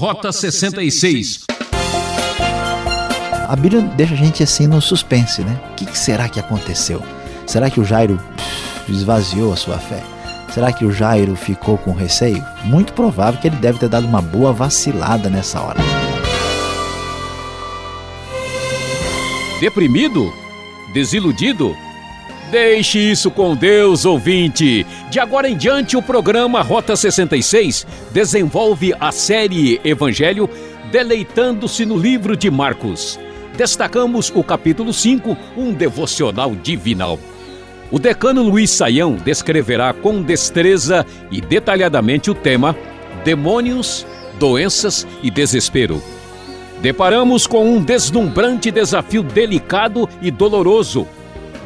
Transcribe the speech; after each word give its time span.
Rota 0.00 0.32
66. 0.32 1.40
A 3.46 3.54
Bíblia 3.54 3.82
deixa 3.82 4.14
a 4.14 4.16
gente 4.16 4.42
assim 4.42 4.66
no 4.66 4.80
suspense, 4.80 5.42
né? 5.42 5.60
O 5.72 5.74
que 5.74 5.98
será 5.98 6.26
que 6.26 6.40
aconteceu? 6.40 7.02
Será 7.46 7.68
que 7.68 7.78
o 7.78 7.84
Jairo 7.84 8.18
esvaziou 8.88 9.52
a 9.52 9.56
sua 9.56 9.76
fé? 9.76 10.02
Será 10.54 10.72
que 10.72 10.86
o 10.86 10.90
Jairo 10.90 11.36
ficou 11.36 11.76
com 11.76 11.92
receio? 11.92 12.42
Muito 12.64 12.94
provável 12.94 13.38
que 13.38 13.48
ele 13.48 13.56
deve 13.56 13.78
ter 13.78 13.90
dado 13.90 14.06
uma 14.06 14.22
boa 14.22 14.54
vacilada 14.54 15.28
nessa 15.28 15.60
hora. 15.60 15.80
Deprimido? 19.60 20.32
Desiludido? 20.94 21.76
Deixe 22.50 22.98
isso 22.98 23.30
com 23.30 23.54
Deus, 23.54 24.04
ouvinte. 24.04 24.84
De 25.08 25.20
agora 25.20 25.48
em 25.48 25.56
diante, 25.56 25.96
o 25.96 26.02
programa 26.02 26.62
Rota 26.62 26.96
66 26.96 27.86
desenvolve 28.10 28.92
a 28.98 29.12
série 29.12 29.80
Evangelho 29.84 30.50
deleitando-se 30.90 31.86
no 31.86 31.96
livro 31.96 32.36
de 32.36 32.50
Marcos. 32.50 33.20
Destacamos 33.56 34.32
o 34.34 34.42
capítulo 34.42 34.92
5, 34.92 35.36
um 35.56 35.72
devocional 35.72 36.52
divinal. 36.56 37.20
O 37.88 38.00
decano 38.00 38.42
Luiz 38.42 38.70
Saião 38.70 39.14
descreverá 39.14 39.92
com 39.92 40.20
destreza 40.20 41.06
e 41.30 41.40
detalhadamente 41.40 42.32
o 42.32 42.34
tema 42.34 42.74
Demônios, 43.24 44.04
Doenças 44.40 45.06
e 45.22 45.30
Desespero. 45.30 46.02
Deparamos 46.82 47.46
com 47.46 47.76
um 47.76 47.80
deslumbrante 47.80 48.72
desafio 48.72 49.22
delicado 49.22 50.08
e 50.20 50.32
doloroso 50.32 51.06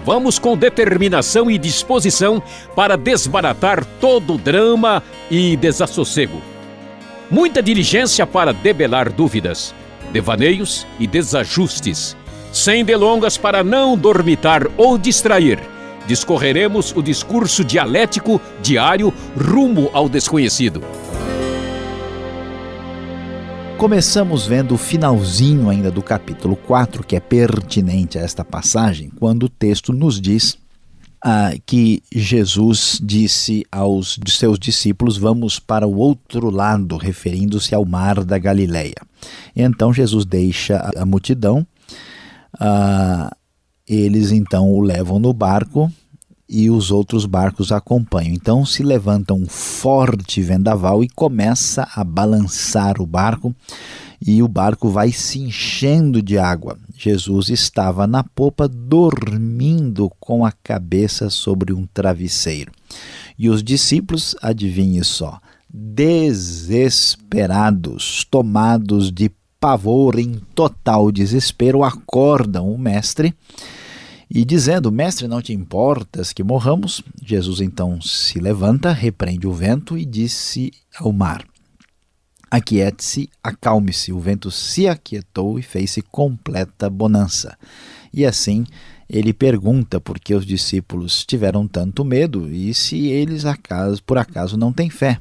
Vamos 0.05 0.39
com 0.39 0.57
determinação 0.57 1.51
e 1.51 1.57
disposição 1.57 2.43
para 2.77 2.97
desbaratar 2.97 3.85
todo 4.01 4.35
o 4.35 4.39
drama 4.39 5.03
e 5.31 5.57
desassossego. 5.57 6.43
Muita 7.31 7.63
diligência 7.63 8.27
para 8.27 8.53
debelar 8.53 9.11
dúvidas, 9.11 9.75
devaneios 10.13 10.87
e 11.01 11.07
desajustes. 11.07 12.15
Sem 12.53 12.85
delongas 12.85 13.39
para 13.39 13.65
não 13.65 13.97
dormitar 13.97 14.67
ou 14.77 14.99
distrair, 14.99 15.59
discorreremos 16.07 16.93
o 16.95 17.03
discurso 17.03 17.65
dialético 17.65 18.41
diário 18.61 19.13
rumo 19.37 19.91
ao 19.93 20.09
desconhecido. 20.09 20.83
Começamos 23.85 24.47
vendo 24.47 24.77
o 24.77 24.79
finalzinho 24.79 25.69
ainda 25.69 25.91
do 25.91 26.01
capítulo 26.01 26.57
4, 26.57 27.05
que 27.05 27.17
é 27.17 27.21
pertinente 27.21 28.19
a 28.19 28.23
esta 28.23 28.43
passagem, 28.43 29.11
quando 29.21 29.43
o 29.43 29.49
texto 29.51 29.93
nos 29.93 30.19
diz 30.19 30.57
ah, 31.23 31.53
que 31.67 32.03
Jesus 32.11 32.99
disse 33.03 33.63
aos 33.71 34.19
seus 34.27 34.59
discípulos: 34.59 35.19
Vamos 35.19 35.59
para 35.59 35.87
o 35.87 35.99
outro 35.99 36.49
lado, 36.49 36.97
referindo-se 36.97 37.75
ao 37.75 37.85
mar 37.85 38.25
da 38.25 38.39
Galileia. 38.39 38.95
Então 39.55 39.93
Jesus 39.93 40.25
deixa 40.25 40.91
a 40.97 41.05
multidão, 41.05 41.67
ah, 42.59 43.37
eles 43.87 44.33
então 44.33 44.73
o 44.73 44.81
levam 44.81 45.19
no 45.19 45.35
barco 45.35 45.93
e 46.55 46.71
os 46.71 46.91
outros 46.93 47.27
barcos 47.27 47.73
acompanham. 47.73 48.33
Então 48.33 48.65
se 48.65 48.85
levanta 48.85 49.35
um 49.35 49.47
forte 49.47 50.41
vendaval 50.41 51.03
e 51.03 51.09
começa 51.09 51.89
a 51.97 52.05
balançar 52.05 53.03
o 53.03 53.07
barco, 53.07 53.53
e 54.25 54.41
o 54.41 54.47
barco 54.47 54.89
vai 54.89 55.11
se 55.11 55.41
enchendo 55.41 56.23
de 56.23 56.39
água. 56.39 56.79
Jesus 56.97 57.49
estava 57.49 58.07
na 58.07 58.23
popa 58.23 58.69
dormindo 58.69 60.09
com 60.21 60.47
a 60.47 60.53
cabeça 60.53 61.29
sobre 61.29 61.73
um 61.73 61.89
travesseiro. 61.93 62.71
E 63.37 63.51
os 63.51 63.61
discípulos, 63.61 64.37
adivinhe 64.41 65.03
só, 65.03 65.41
desesperados, 65.69 68.25
tomados 68.31 69.11
de 69.11 69.29
pavor, 69.59 70.21
em 70.21 70.35
total 70.55 71.11
desespero, 71.11 71.83
acordam 71.83 72.73
o 72.73 72.79
mestre 72.79 73.35
e 74.31 74.45
dizendo: 74.45 74.91
Mestre, 74.91 75.29
não 75.29 75.43
te 75.43 75.53
importas 75.53 76.33
que 76.33 76.43
morramos? 76.43 77.03
Jesus 77.23 77.61
então 77.61 78.01
se 78.01 78.39
levanta, 78.39 78.93
repreende 78.93 79.47
o 79.47 79.53
vento 79.53 79.97
e 79.97 80.05
disse 80.05 80.73
ao 80.99 81.13
mar: 81.13 81.45
Aquiete-se, 82.51 83.29
acalme-se. 83.43 84.13
O 84.13 84.21
vento 84.21 84.51
se 84.51 84.89
aquietou 84.89 85.59
e 85.59 85.63
fez-se 85.63 86.03
completa 86.03 86.89
bonança. 86.89 87.57
E 88.13 88.25
assim 88.25 88.65
ele 89.09 89.33
pergunta 89.33 90.01
por 90.01 90.19
que 90.19 90.35
os 90.35 90.47
discípulos 90.47 91.25
tiveram 91.27 91.69
tanto 91.69 92.05
medo 92.05 92.51
e 92.51 92.73
se 92.73 93.07
eles 93.07 93.45
acaso, 93.45 94.03
por 94.03 94.19
acaso 94.19 94.57
não 94.57 94.73
têm 94.73 94.89
fé. 94.89 95.19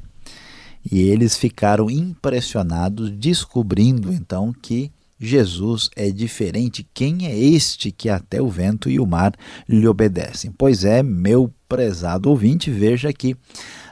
E 0.90 1.00
eles 1.00 1.36
ficaram 1.36 1.90
impressionados, 1.90 3.10
descobrindo 3.10 4.12
então 4.12 4.52
que 4.52 4.90
Jesus 5.24 5.90
é 5.96 6.10
diferente. 6.10 6.86
Quem 6.94 7.26
é 7.26 7.38
este 7.38 7.90
que 7.90 8.08
até 8.08 8.40
o 8.40 8.48
vento 8.48 8.88
e 8.90 9.00
o 9.00 9.06
mar 9.06 9.32
lhe 9.68 9.86
obedecem? 9.86 10.52
Pois 10.56 10.84
é, 10.84 11.02
meu 11.02 11.52
prezado 11.68 12.30
ouvinte, 12.30 12.70
veja 12.70 13.12
que, 13.12 13.36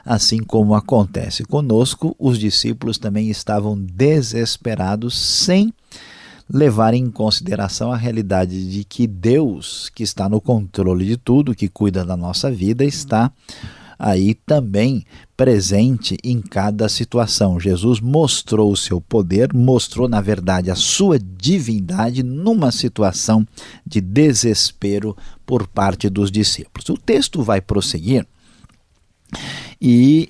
assim 0.05 0.39
como 0.39 0.75
acontece 0.75 1.43
conosco, 1.43 2.15
os 2.19 2.37
discípulos 2.37 2.97
também 2.97 3.29
estavam 3.29 3.77
desesperados, 3.77 5.17
sem 5.17 5.73
levar 6.49 6.93
em 6.93 7.09
consideração 7.09 7.91
a 7.91 7.97
realidade 7.97 8.69
de 8.69 8.83
que 8.83 9.07
Deus, 9.07 9.89
que 9.93 10.03
está 10.03 10.29
no 10.29 10.39
controle 10.39 11.05
de 11.05 11.17
tudo, 11.17 11.55
que 11.55 11.67
cuida 11.67 12.05
da 12.05 12.15
nossa 12.15 12.51
vida, 12.51 12.83
está 12.85 13.31
aí 13.97 14.33
também 14.33 15.05
presente 15.43 16.17
em 16.23 16.39
cada 16.39 16.87
situação. 16.87 17.59
Jesus 17.59 17.99
mostrou 17.99 18.71
o 18.71 18.77
seu 18.77 19.01
poder, 19.01 19.53
mostrou, 19.53 20.07
na 20.07 20.21
verdade, 20.21 20.71
a 20.71 20.75
sua 20.75 21.19
divindade 21.19 22.23
numa 22.23 22.71
situação 22.71 23.45
de 23.85 23.99
desespero 23.99 25.17
por 25.45 25.67
parte 25.67 26.09
dos 26.09 26.31
discípulos. 26.31 26.87
O 26.87 26.97
texto 26.97 27.43
vai 27.43 27.59
prosseguir 27.59 28.25
e 29.81 30.29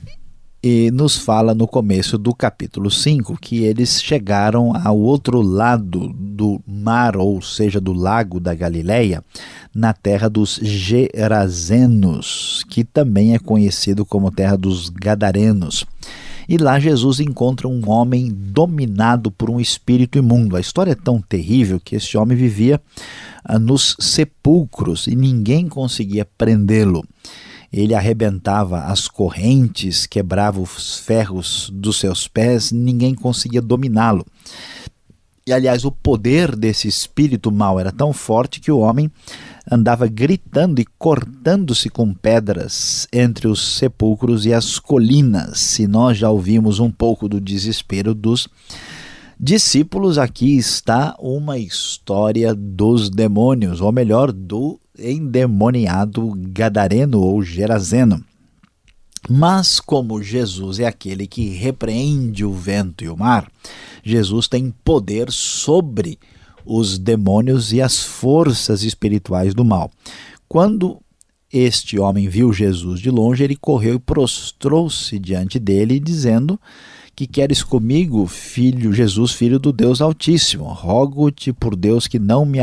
e 0.64 0.90
nos 0.92 1.18
fala 1.18 1.54
no 1.54 1.68
começo 1.68 2.18
do 2.18 2.34
capítulo 2.34 2.90
5 2.90 3.38
que 3.38 3.66
eles 3.66 4.02
chegaram 4.02 4.72
ao 4.74 4.98
outro 4.98 5.42
lado 5.42 6.08
do 6.18 6.62
mar, 6.66 7.18
ou 7.18 7.42
seja, 7.42 7.82
do 7.82 7.92
lago 7.92 8.40
da 8.40 8.56
Galileia, 8.56 9.22
na 9.76 9.92
terra 9.92 10.30
dos 10.30 10.62
Gerazenos, 10.64 11.84
que 12.70 12.86
também 12.86 13.34
é 13.34 13.40
conhecido 13.40 14.06
como 14.06 14.32
terra 14.32 14.56
dos 14.56 14.88
Gadarenos. 14.88 15.86
E 16.48 16.58
lá 16.58 16.80
Jesus 16.80 17.20
encontra 17.20 17.68
um 17.68 17.82
homem 17.90 18.32
dominado 18.34 19.30
por 19.32 19.50
um 19.50 19.60
espírito 19.60 20.18
imundo. 20.18 20.56
A 20.56 20.62
história 20.62 20.94
é 20.94 20.96
tão 20.96 21.22
terrível 21.22 21.78
que 21.78 21.98
esse 21.98 22.18
homem 22.18 22.38
vivia 22.38 22.80
ah, 23.44 23.60
nos 23.60 23.98
sepulcros 24.00 25.08
e 25.08 25.16
ninguém 25.16 25.68
conseguia 25.68 26.26
prendê-lo 26.38 27.04
ele 27.74 27.96
arrebentava 27.96 28.84
as 28.84 29.08
correntes, 29.08 30.06
quebrava 30.06 30.62
os 30.62 31.00
ferros 31.00 31.72
dos 31.74 32.00
seus 32.00 32.28
pés, 32.28 32.72
ninguém 32.72 33.16
conseguia 33.16 33.62
dominá-lo. 33.62 34.24
E 35.46 35.52
aliás, 35.52 35.84
o 35.84 35.92
poder 35.92 36.56
desse 36.56 36.88
espírito 36.88 37.52
mau 37.52 37.80
era 37.80 37.92
tão 37.92 38.14
forte 38.14 38.62
que 38.62 38.72
o 38.72 38.78
homem 38.78 39.12
andava 39.70 40.08
gritando 40.08 40.80
e 40.80 40.86
cortando-se 40.98 41.90
com 41.90 42.14
pedras 42.14 43.08
entre 43.12 43.48
os 43.48 43.78
sepulcros 43.78 44.46
e 44.46 44.54
as 44.54 44.78
colinas. 44.78 45.60
Se 45.60 45.88
nós 45.88 46.18
já 46.18 46.30
ouvimos 46.30 46.80
um 46.80 46.92
pouco 46.92 47.28
do 47.28 47.42
desespero 47.42 48.14
dos 48.14 48.48
discípulos, 49.38 50.18
aqui 50.18 50.58
está 50.58 51.16
uma 51.20 51.58
história 51.58 52.56
dos 52.56 53.10
demônios, 53.10 53.82
ou 53.82 53.92
melhor, 53.92 54.32
do 54.32 54.80
endemoniado 54.98 56.34
gadareno 56.36 57.22
ou 57.22 57.42
gerazeno. 57.44 58.24
Mas 59.30 59.80
como 59.80 60.22
Jesus 60.22 60.80
é 60.80 60.86
aquele 60.86 61.26
que 61.26 61.50
repreende 61.50 62.44
o 62.44 62.52
vento 62.52 63.04
e 63.04 63.10
o 63.10 63.16
mar, 63.16 63.50
Jesus 64.04 64.48
tem 64.48 64.74
poder 64.84 65.32
sobre 65.32 66.20
os 66.66 66.98
demônios 66.98 67.72
e 67.72 67.82
as 67.82 68.04
forças 68.04 68.84
espirituais 68.84 69.54
do 69.54 69.64
mal. 69.64 69.90
Quando 70.48 71.00
este 71.52 72.00
homem 72.00 72.28
viu 72.28 72.52
Jesus 72.52 73.00
de 73.00 73.10
longe, 73.10 73.44
ele 73.44 73.56
correu 73.56 73.96
e 73.96 74.00
prostrou-se 74.00 75.18
diante 75.20 75.58
dele, 75.58 76.00
dizendo: 76.00 76.60
Que 77.16 77.28
queres 77.28 77.64
comigo, 77.64 78.26
filho 78.28 78.92
Jesus, 78.92 79.32
filho 79.32 79.60
do 79.60 79.72
Deus 79.72 80.02
Altíssimo? 80.02 80.66
Rogo-te 80.66 81.54
por 81.54 81.76
Deus 81.76 82.08
que 82.08 82.20
não 82.20 82.46
me 82.46 82.60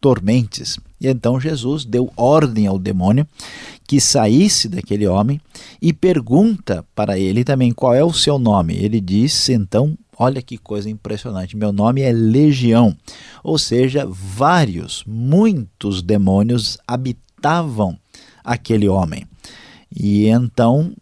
tormentes. 0.00 0.78
E 1.00 1.08
então 1.08 1.40
Jesus 1.40 1.84
deu 1.84 2.10
ordem 2.16 2.66
ao 2.66 2.78
demônio 2.78 3.26
que 3.86 4.00
saísse 4.00 4.68
daquele 4.68 5.06
homem 5.06 5.40
e 5.80 5.92
pergunta 5.92 6.84
para 6.94 7.18
ele 7.18 7.44
também 7.44 7.72
qual 7.72 7.94
é 7.94 8.04
o 8.04 8.12
seu 8.12 8.38
nome. 8.38 8.76
Ele 8.76 9.00
disse 9.00 9.52
então: 9.52 9.96
Olha 10.18 10.42
que 10.42 10.58
coisa 10.58 10.90
impressionante, 10.90 11.56
meu 11.56 11.72
nome 11.72 12.02
é 12.02 12.12
Legião. 12.12 12.96
Ou 13.42 13.56
seja, 13.58 14.06
vários, 14.10 15.04
muitos 15.06 16.02
demônios 16.02 16.76
habitavam 16.86 17.96
aquele 18.44 18.88
homem. 18.88 19.24
E 19.94 20.26
então 20.26 20.92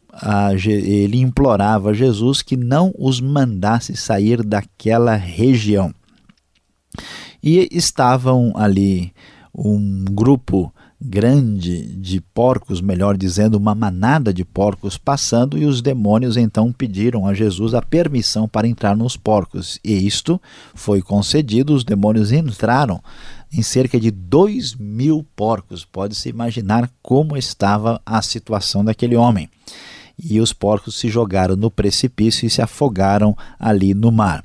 ele 0.64 1.18
implorava 1.18 1.90
a 1.90 1.94
Jesus 1.94 2.42
que 2.42 2.56
não 2.56 2.94
os 2.98 3.20
mandasse 3.20 3.96
sair 3.96 4.42
daquela 4.42 5.14
região. 5.14 5.92
E 7.42 7.68
estavam 7.70 8.52
ali 8.54 9.12
um 9.56 10.04
grupo 10.04 10.72
grande 11.00 11.96
de 11.96 12.20
porcos, 12.20 12.80
melhor 12.80 13.16
dizendo, 13.16 13.56
uma 13.56 13.74
manada 13.74 14.32
de 14.32 14.44
porcos 14.44 14.98
passando, 14.98 15.56
e 15.56 15.64
os 15.64 15.80
demônios 15.80 16.36
então 16.36 16.72
pediram 16.72 17.26
a 17.26 17.32
Jesus 17.32 17.72
a 17.72 17.80
permissão 17.80 18.46
para 18.46 18.68
entrar 18.68 18.94
nos 18.94 19.16
porcos. 19.16 19.78
E 19.82 20.06
isto 20.06 20.40
foi 20.74 21.00
concedido, 21.00 21.74
os 21.74 21.84
demônios 21.84 22.32
entraram 22.32 23.02
em 23.52 23.62
cerca 23.62 23.98
de 23.98 24.10
dois 24.10 24.74
mil 24.74 25.24
porcos. 25.34 25.84
Pode-se 25.84 26.28
imaginar 26.28 26.90
como 27.02 27.36
estava 27.36 28.00
a 28.04 28.20
situação 28.20 28.84
daquele 28.84 29.16
homem. 29.16 29.48
E 30.18 30.40
os 30.40 30.52
porcos 30.52 30.98
se 30.98 31.08
jogaram 31.08 31.56
no 31.56 31.70
precipício 31.70 32.46
e 32.46 32.50
se 32.50 32.62
afogaram 32.62 33.36
ali 33.58 33.92
no 33.94 34.10
mar. 34.10 34.44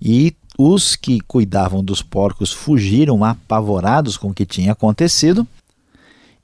E 0.00 0.34
os 0.58 0.96
que 0.96 1.20
cuidavam 1.20 1.84
dos 1.84 2.02
porcos 2.02 2.52
fugiram 2.52 3.24
apavorados 3.24 4.16
com 4.16 4.28
o 4.28 4.34
que 4.34 4.46
tinha 4.46 4.72
acontecido 4.72 5.46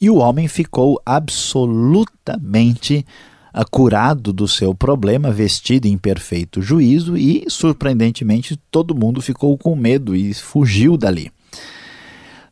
e 0.03 0.11
o 0.11 0.17
homem 0.17 0.49
ficou 0.49 1.01
absolutamente 1.07 3.07
ah, 3.55 3.65
curado 3.65 4.33
do 4.33 4.49
seu 4.49 4.75
problema, 4.75 5.31
vestido 5.31 5.87
em 5.87 5.97
perfeito 5.97 6.61
juízo, 6.61 7.17
e 7.17 7.45
surpreendentemente 7.49 8.59
todo 8.69 8.97
mundo 8.97 9.23
ficou 9.23 9.57
com 9.57 9.77
medo 9.77 10.17
e 10.17 10.35
fugiu 10.35 10.97
dali. 10.97 11.31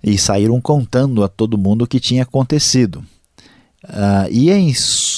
E 0.01 0.17
saíram 0.17 0.61
contando 0.61 1.25
a 1.25 1.29
todo 1.29 1.59
mundo 1.59 1.83
o 1.83 1.87
que 1.89 1.99
tinha 1.99 2.23
acontecido. 2.23 3.05
Uh, 3.83 4.29
e 4.31 4.51
é 4.51 4.59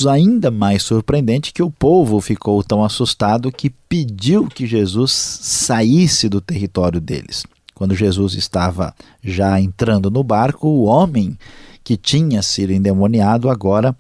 ainda 0.09 0.51
mais 0.51 0.85
surpreendente 0.85 1.53
que 1.53 1.63
o 1.63 1.71
povo 1.71 2.21
ficou 2.21 2.63
tão 2.63 2.85
assustado 2.85 3.51
que 3.51 3.69
pediu 3.69 4.47
que 4.47 4.67
Jesus 4.67 5.11
saísse 5.13 6.29
do 6.29 6.41
território 6.41 7.01
deles. 7.01 7.45
Quando 7.75 7.97
Jesus 7.97 8.35
estava 8.35 8.95
já 9.23 9.61
entrando 9.61 10.11
no 10.11 10.23
barco, 10.23 10.69
o 10.69 10.85
homem 10.85 11.37
que 11.83 11.97
tinha 11.97 12.41
sido 12.43 12.73
endemoniado, 12.73 13.51
agora 13.51 13.97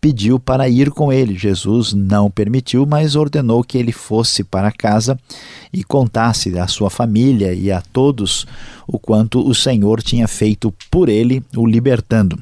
pediu 0.00 0.38
para 0.38 0.68
ir 0.68 0.90
com 0.90 1.12
ele. 1.12 1.36
Jesus 1.36 1.92
não 1.92 2.30
permitiu, 2.30 2.86
mas 2.86 3.16
ordenou 3.16 3.64
que 3.64 3.76
ele 3.76 3.90
fosse 3.90 4.44
para 4.44 4.70
casa 4.70 5.18
e 5.72 5.82
contasse 5.82 6.56
à 6.56 6.68
sua 6.68 6.90
família 6.90 7.52
e 7.52 7.72
a 7.72 7.80
todos 7.80 8.46
o 8.86 8.98
quanto 8.98 9.44
o 9.44 9.52
Senhor 9.52 10.00
tinha 10.00 10.28
feito 10.28 10.72
por 10.88 11.08
ele, 11.08 11.42
o 11.56 11.66
libertando. 11.66 12.38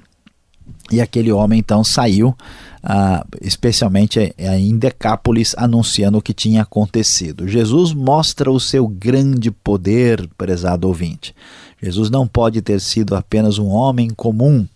E 0.92 1.00
aquele 1.00 1.32
homem 1.32 1.58
então 1.58 1.82
saiu, 1.82 2.36
ah, 2.82 3.24
especialmente 3.40 4.34
eh, 4.36 4.58
em 4.58 4.76
Decápolis, 4.76 5.54
anunciando 5.56 6.18
o 6.18 6.22
que 6.22 6.34
tinha 6.34 6.62
acontecido. 6.62 7.48
Jesus 7.48 7.94
mostra 7.94 8.50
o 8.50 8.60
seu 8.60 8.86
grande 8.86 9.50
poder, 9.50 10.28
prezado 10.36 10.86
ouvinte. 10.86 11.34
Jesus 11.82 12.10
não 12.10 12.28
pode 12.28 12.60
ter 12.60 12.78
sido 12.78 13.16
apenas 13.16 13.58
um 13.58 13.68
homem 13.68 14.10
comum, 14.10 14.66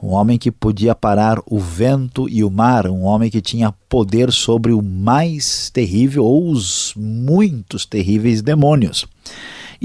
um 0.00 0.10
homem 0.10 0.38
que 0.38 0.52
podia 0.52 0.94
parar 0.94 1.40
o 1.44 1.58
vento 1.58 2.28
e 2.28 2.44
o 2.44 2.50
mar, 2.50 2.86
um 2.86 3.02
homem 3.02 3.28
que 3.28 3.40
tinha 3.40 3.74
poder 3.88 4.30
sobre 4.30 4.72
o 4.72 4.80
mais 4.80 5.70
terrível 5.70 6.24
ou 6.24 6.50
os 6.50 6.94
muitos 6.96 7.84
terríveis 7.84 8.42
demônios. 8.42 9.06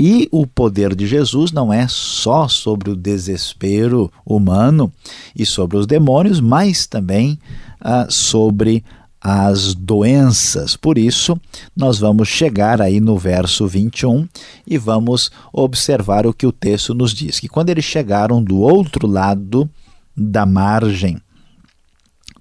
E 0.02 0.30
o 0.32 0.48
poder 0.48 0.96
de 0.96 1.06
Jesus 1.06 1.52
não 1.52 1.74
é 1.74 1.86
só 1.90 2.48
sobre 2.48 2.90
o 2.90 2.96
desespero 2.96 4.10
humano 4.26 4.90
e 5.36 5.46
sobre 5.46 5.76
os 5.76 5.86
demônios, 5.86 6.40
mas 6.40 6.88
também 6.88 7.38
ah, 7.82 8.08
sobre 8.10 8.82
as 9.20 9.76
doenças. 9.76 10.78
Por 10.78 10.98
isso, 10.98 11.38
nós 11.76 12.00
vamos 12.00 12.30
chegar 12.30 12.82
aí 12.82 13.02
no 13.02 13.18
verso 13.18 13.68
21 13.68 14.26
e 14.66 14.78
vamos 14.78 15.30
observar 15.52 16.26
o 16.26 16.34
que 16.34 16.48
o 16.48 16.52
texto 16.54 16.94
nos 16.94 17.12
diz: 17.12 17.38
que 17.38 17.50
quando 17.50 17.70
eles 17.70 17.84
chegaram 17.84 18.42
do 18.42 18.58
outro 18.58 19.06
lado 19.06 19.70
da 20.16 20.46
margem 20.46 21.22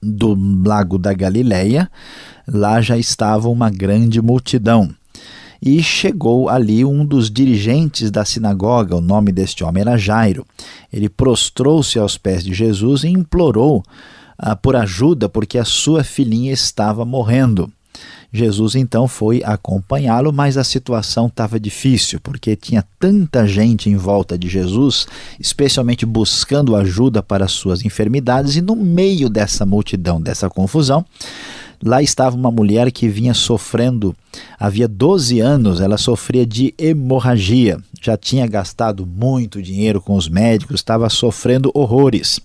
do 0.01 0.39
lago 0.65 0.97
da 0.97 1.13
Galileia, 1.13 1.91
lá 2.47 2.81
já 2.81 2.97
estava 2.97 3.49
uma 3.49 3.69
grande 3.69 4.23
multidão. 4.23 4.95
E 5.61 5.83
chegou 5.83 6.49
ali 6.49 6.85
um 6.85 7.05
dos 7.05 7.31
dirigentes 7.31 8.11
da 8.11 8.25
sinagoga, 8.25 8.97
o 8.97 9.01
nome 9.01 9.33
deste 9.33 9.65
homem 9.65 9.81
era 9.81 9.97
Jairo. 9.97 10.47
Ele 10.93 11.09
prostrou-se 11.09 11.99
aos 11.99 12.17
pés 12.17 12.45
de 12.45 12.55
Jesus 12.55 13.03
e 13.03 13.09
implorou 13.09 13.83
ah, 14.39 14.55
por 14.55 14.77
ajuda 14.77 15.29
porque 15.29 15.59
a 15.59 15.65
sua 15.65 16.05
filhinha 16.05 16.53
estava 16.53 17.05
morrendo. 17.05 17.71
Jesus 18.33 18.75
então 18.75 19.09
foi 19.09 19.43
acompanhá-lo, 19.43 20.33
mas 20.33 20.57
a 20.57 20.65
situação 20.65 21.29
estava 21.29 21.59
difícil, 21.59 22.21
porque 22.21 22.55
tinha 22.55 22.85
tanta 22.99 23.47
gente 23.47 23.89
em 23.89 23.97
volta 23.97 24.37
de 24.37 24.49
Jesus, 24.49 25.07
especialmente 25.41 26.05
buscando 26.05 26.77
ajuda 26.77 27.23
para 27.23 27.49
suas 27.49 27.85
enfermidades, 27.85 28.57
e 28.57 28.61
no 28.61 28.77
meio 28.77 29.31
dessa 29.31 29.65
multidão, 29.65 30.21
dessa 30.21 30.51
confusão, 30.51 31.05
lá 31.83 32.03
estava 32.03 32.37
uma 32.37 32.51
mulher 32.51 32.91
que 32.91 33.09
vinha 33.09 33.35
sofrendo, 33.35 34.15
havia 34.59 34.89
12 34.89 35.41
anos, 35.41 35.81
ela 35.81 35.97
sofria 35.97 36.45
de 36.47 36.75
hemorragia, 36.79 37.79
já 38.01 38.17
tinha 38.17 38.47
gastado 38.47 39.07
muito 39.07 39.63
dinheiro 39.63 40.01
com 40.01 40.15
os 40.17 40.29
médicos, 40.29 40.77
estava 40.77 41.09
sofrendo 41.09 41.71
horrores. 41.75 42.41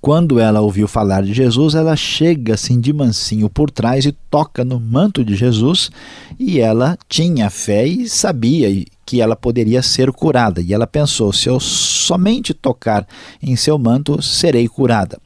Quando 0.00 0.38
ela 0.38 0.60
ouviu 0.60 0.88
falar 0.88 1.22
de 1.22 1.34
Jesus, 1.34 1.74
ela 1.74 1.94
chega 1.96 2.54
assim 2.54 2.80
de 2.80 2.92
mansinho 2.92 3.50
por 3.50 3.70
trás 3.70 4.06
e 4.06 4.12
toca 4.30 4.64
no 4.64 4.80
manto 4.80 5.24
de 5.24 5.34
Jesus, 5.34 5.90
e 6.38 6.58
ela 6.58 6.96
tinha 7.08 7.50
fé 7.50 7.86
e 7.86 8.08
sabia 8.08 8.84
que 9.04 9.20
ela 9.20 9.36
poderia 9.36 9.82
ser 9.82 10.12
curada. 10.12 10.60
E 10.60 10.72
ela 10.72 10.86
pensou: 10.86 11.32
se 11.32 11.48
eu 11.48 11.58
somente 11.58 12.54
tocar 12.54 13.06
em 13.42 13.56
seu 13.56 13.78
manto, 13.78 14.22
serei 14.22 14.68
curada. 14.68 15.18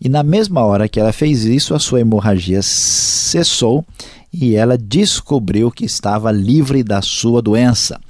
E 0.00 0.08
na 0.08 0.22
mesma 0.22 0.64
hora 0.64 0.88
que 0.88 1.00
ela 1.00 1.12
fez 1.12 1.44
isso, 1.44 1.74
a 1.74 1.78
sua 1.78 2.00
hemorragia 2.00 2.62
cessou 2.62 3.84
e 4.32 4.56
ela 4.56 4.78
descobriu 4.78 5.70
que 5.70 5.84
estava 5.84 6.32
livre 6.32 6.82
da 6.82 7.02
sua 7.02 7.42
doença. 7.42 8.00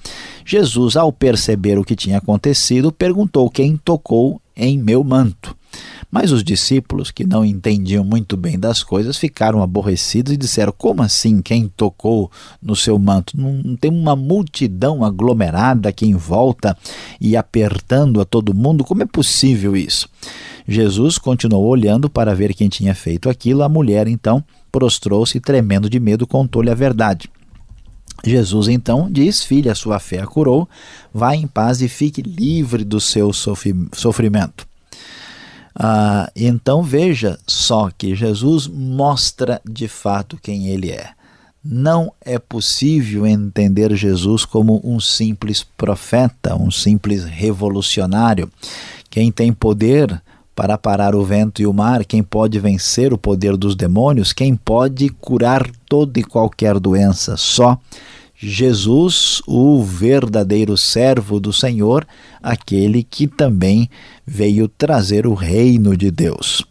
Jesus, 0.44 0.96
ao 0.96 1.12
perceber 1.12 1.78
o 1.78 1.84
que 1.84 1.96
tinha 1.96 2.18
acontecido, 2.18 2.92
perguntou 2.92 3.50
quem 3.50 3.76
tocou 3.76 4.40
em 4.56 4.78
meu 4.78 5.02
manto. 5.02 5.56
Mas 6.14 6.30
os 6.30 6.44
discípulos, 6.44 7.10
que 7.10 7.24
não 7.24 7.42
entendiam 7.42 8.04
muito 8.04 8.36
bem 8.36 8.58
das 8.58 8.82
coisas, 8.82 9.16
ficaram 9.16 9.62
aborrecidos 9.62 10.30
e 10.30 10.36
disseram: 10.36 10.70
Como 10.76 11.02
assim 11.02 11.40
quem 11.40 11.68
tocou 11.68 12.30
no 12.60 12.76
seu 12.76 12.98
manto? 12.98 13.34
Não 13.34 13.74
tem 13.74 13.90
uma 13.90 14.14
multidão 14.14 15.02
aglomerada 15.02 15.88
aqui 15.88 16.04
em 16.04 16.14
volta 16.14 16.76
e 17.18 17.34
apertando 17.34 18.20
a 18.20 18.26
todo 18.26 18.52
mundo? 18.52 18.84
Como 18.84 19.02
é 19.02 19.06
possível 19.06 19.74
isso? 19.74 20.06
Jesus 20.68 21.16
continuou 21.16 21.64
olhando 21.64 22.10
para 22.10 22.34
ver 22.34 22.52
quem 22.52 22.68
tinha 22.68 22.94
feito 22.94 23.30
aquilo. 23.30 23.62
A 23.62 23.68
mulher 23.68 24.06
então 24.06 24.44
prostrou-se 24.70 25.40
tremendo 25.40 25.88
de 25.88 25.98
medo, 25.98 26.26
contou-lhe 26.26 26.70
a 26.70 26.74
verdade. 26.74 27.30
Jesus 28.22 28.68
então 28.68 29.10
diz: 29.10 29.42
Filha, 29.42 29.74
sua 29.74 29.98
fé 29.98 30.20
a 30.20 30.26
curou, 30.26 30.68
vá 31.10 31.34
em 31.34 31.46
paz 31.46 31.80
e 31.80 31.88
fique 31.88 32.20
livre 32.20 32.84
do 32.84 33.00
seu 33.00 33.32
sofrimento. 33.32 34.70
Ah, 35.74 36.30
então 36.36 36.82
veja 36.82 37.38
só 37.46 37.90
que 37.96 38.14
Jesus 38.14 38.66
mostra 38.66 39.60
de 39.64 39.88
fato 39.88 40.38
quem 40.40 40.68
ele 40.68 40.90
é. 40.90 41.10
Não 41.64 42.12
é 42.20 42.38
possível 42.38 43.26
entender 43.26 43.94
Jesus 43.94 44.44
como 44.44 44.80
um 44.82 44.98
simples 44.98 45.64
profeta, 45.76 46.56
um 46.56 46.70
simples 46.70 47.24
revolucionário. 47.24 48.50
Quem 49.08 49.30
tem 49.30 49.52
poder 49.52 50.20
para 50.54 50.76
parar 50.76 51.14
o 51.14 51.24
vento 51.24 51.62
e 51.62 51.66
o 51.66 51.72
mar, 51.72 52.04
quem 52.04 52.22
pode 52.22 52.58
vencer 52.58 53.12
o 53.12 53.18
poder 53.18 53.56
dos 53.56 53.74
demônios, 53.74 54.32
quem 54.32 54.54
pode 54.54 55.08
curar 55.08 55.70
toda 55.88 56.20
e 56.20 56.24
qualquer 56.24 56.78
doença, 56.78 57.36
só 57.36 57.78
Jesus, 58.44 59.40
o 59.46 59.80
verdadeiro 59.84 60.76
servo 60.76 61.38
do 61.38 61.52
Senhor, 61.52 62.04
aquele 62.42 63.04
que 63.04 63.28
também 63.28 63.88
veio 64.26 64.66
trazer 64.66 65.28
o 65.28 65.34
reino 65.34 65.96
de 65.96 66.10
Deus. 66.10 66.64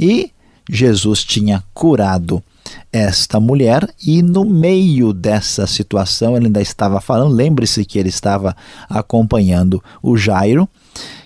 E 0.00 0.30
Jesus 0.70 1.22
tinha 1.22 1.62
curado 1.74 2.42
esta 2.90 3.38
mulher 3.38 3.86
e 4.06 4.22
no 4.22 4.42
meio 4.42 5.12
dessa 5.12 5.66
situação 5.66 6.34
ele 6.34 6.46
ainda 6.46 6.62
estava 6.62 6.98
falando, 6.98 7.34
lembre-se 7.34 7.84
que 7.84 7.98
ele 7.98 8.08
estava 8.08 8.56
acompanhando 8.88 9.84
o 10.02 10.16
Jairo, 10.16 10.66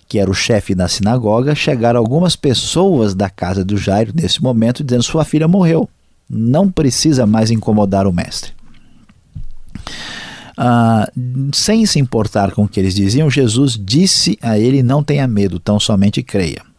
que 0.09 0.19
era 0.19 0.31
o 0.31 0.35
chefe 0.35 0.75
da 0.75 0.89
sinagoga, 0.89 1.55
chegaram 1.55 2.01
algumas 2.01 2.35
pessoas 2.35 3.15
da 3.15 3.31
casa 3.31 3.65
do 3.65 3.77
Jairo 3.77 4.13
nesse 4.15 4.43
momento 4.43 4.83
dizendo 4.83 5.05
sua 5.05 5.25
filha 5.25 5.47
morreu, 5.47 5.89
não 6.29 6.71
precisa 6.71 7.25
mais 7.25 7.53
incomodar 7.53 8.07
o 8.07 8.13
mestre. 8.13 8.53
Ah, 10.57 11.11
sem 11.53 11.87
se 11.87 11.99
importar 11.99 12.53
com 12.53 12.65
o 12.65 12.69
que 12.69 12.79
eles 12.79 12.95
diziam, 12.95 13.31
Jesus 13.31 13.79
disse 13.79 14.39
a 14.43 14.59
ele: 14.59 14.83
Não 14.83 15.03
tenha 15.03 15.27
medo, 15.27 15.59
tão 15.59 15.79
somente 15.81 16.23
creia. 16.23 16.72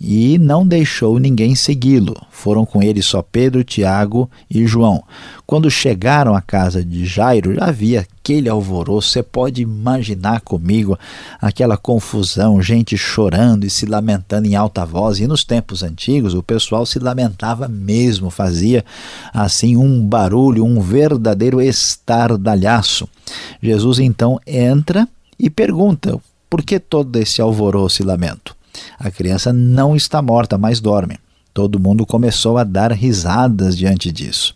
E 0.00 0.38
não 0.38 0.66
deixou 0.66 1.18
ninguém 1.18 1.54
segui-lo. 1.54 2.14
Foram 2.30 2.66
com 2.66 2.82
ele 2.82 3.02
só 3.02 3.22
Pedro, 3.22 3.64
Tiago 3.64 4.30
e 4.50 4.66
João. 4.66 5.02
Quando 5.46 5.70
chegaram 5.70 6.34
à 6.34 6.42
casa 6.42 6.84
de 6.84 7.06
Jairo, 7.06 7.54
já 7.54 7.66
havia 7.66 8.00
aquele 8.00 8.48
alvoroço. 8.48 9.08
Você 9.10 9.22
pode 9.22 9.62
imaginar 9.62 10.40
comigo 10.40 10.98
aquela 11.40 11.76
confusão, 11.76 12.60
gente 12.60 12.96
chorando 12.96 13.64
e 13.64 13.70
se 13.70 13.86
lamentando 13.86 14.46
em 14.46 14.54
alta 14.54 14.84
voz. 14.84 15.18
E 15.18 15.26
nos 15.26 15.44
tempos 15.44 15.82
antigos, 15.82 16.34
o 16.34 16.42
pessoal 16.42 16.84
se 16.84 16.98
lamentava 16.98 17.68
mesmo, 17.68 18.28
fazia 18.28 18.84
assim 19.32 19.76
um 19.76 20.04
barulho, 20.04 20.64
um 20.64 20.80
verdadeiro 20.80 21.60
estardalhaço. 21.62 23.08
Jesus 23.62 23.98
então 23.98 24.40
entra 24.46 25.08
e 25.38 25.48
pergunta: 25.48 26.20
por 26.50 26.62
que 26.62 26.78
todo 26.78 27.16
esse 27.16 27.40
alvoroço 27.40 28.02
e 28.02 28.04
lamento? 28.04 28.55
A 28.98 29.10
criança 29.10 29.52
não 29.52 29.96
está 29.96 30.20
morta, 30.20 30.56
mas 30.58 30.80
dorme. 30.80 31.18
Todo 31.52 31.80
mundo 31.80 32.04
começou 32.04 32.58
a 32.58 32.64
dar 32.64 32.92
risadas 32.92 33.76
diante 33.76 34.12
disso. 34.12 34.54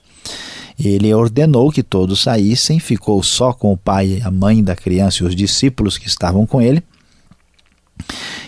Ele 0.78 1.12
ordenou 1.12 1.70
que 1.70 1.82
todos 1.82 2.22
saíssem, 2.22 2.78
ficou 2.78 3.22
só 3.22 3.52
com 3.52 3.72
o 3.72 3.76
pai, 3.76 4.20
a 4.24 4.30
mãe 4.30 4.64
da 4.64 4.74
criança 4.74 5.22
e 5.22 5.26
os 5.26 5.34
discípulos 5.34 5.98
que 5.98 6.06
estavam 6.08 6.46
com 6.46 6.60
ele. 6.60 6.82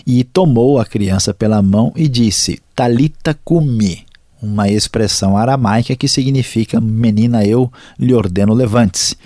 E 0.07 0.25
tomou 0.25 0.79
a 0.79 0.85
criança 0.85 1.35
pela 1.35 1.61
mão 1.61 1.93
e 1.95 2.09
disse: 2.09 2.61
Talita 2.75 3.39
cumi, 3.45 4.05
uma 4.43 4.69
expressão 4.69 5.37
aramaica 5.37 5.95
que 5.95 6.09
significa 6.09 6.81
menina, 6.81 7.45
eu 7.45 7.71
lhe 7.99 8.15
ordeno 8.15 8.55
levante-se. 8.55 9.17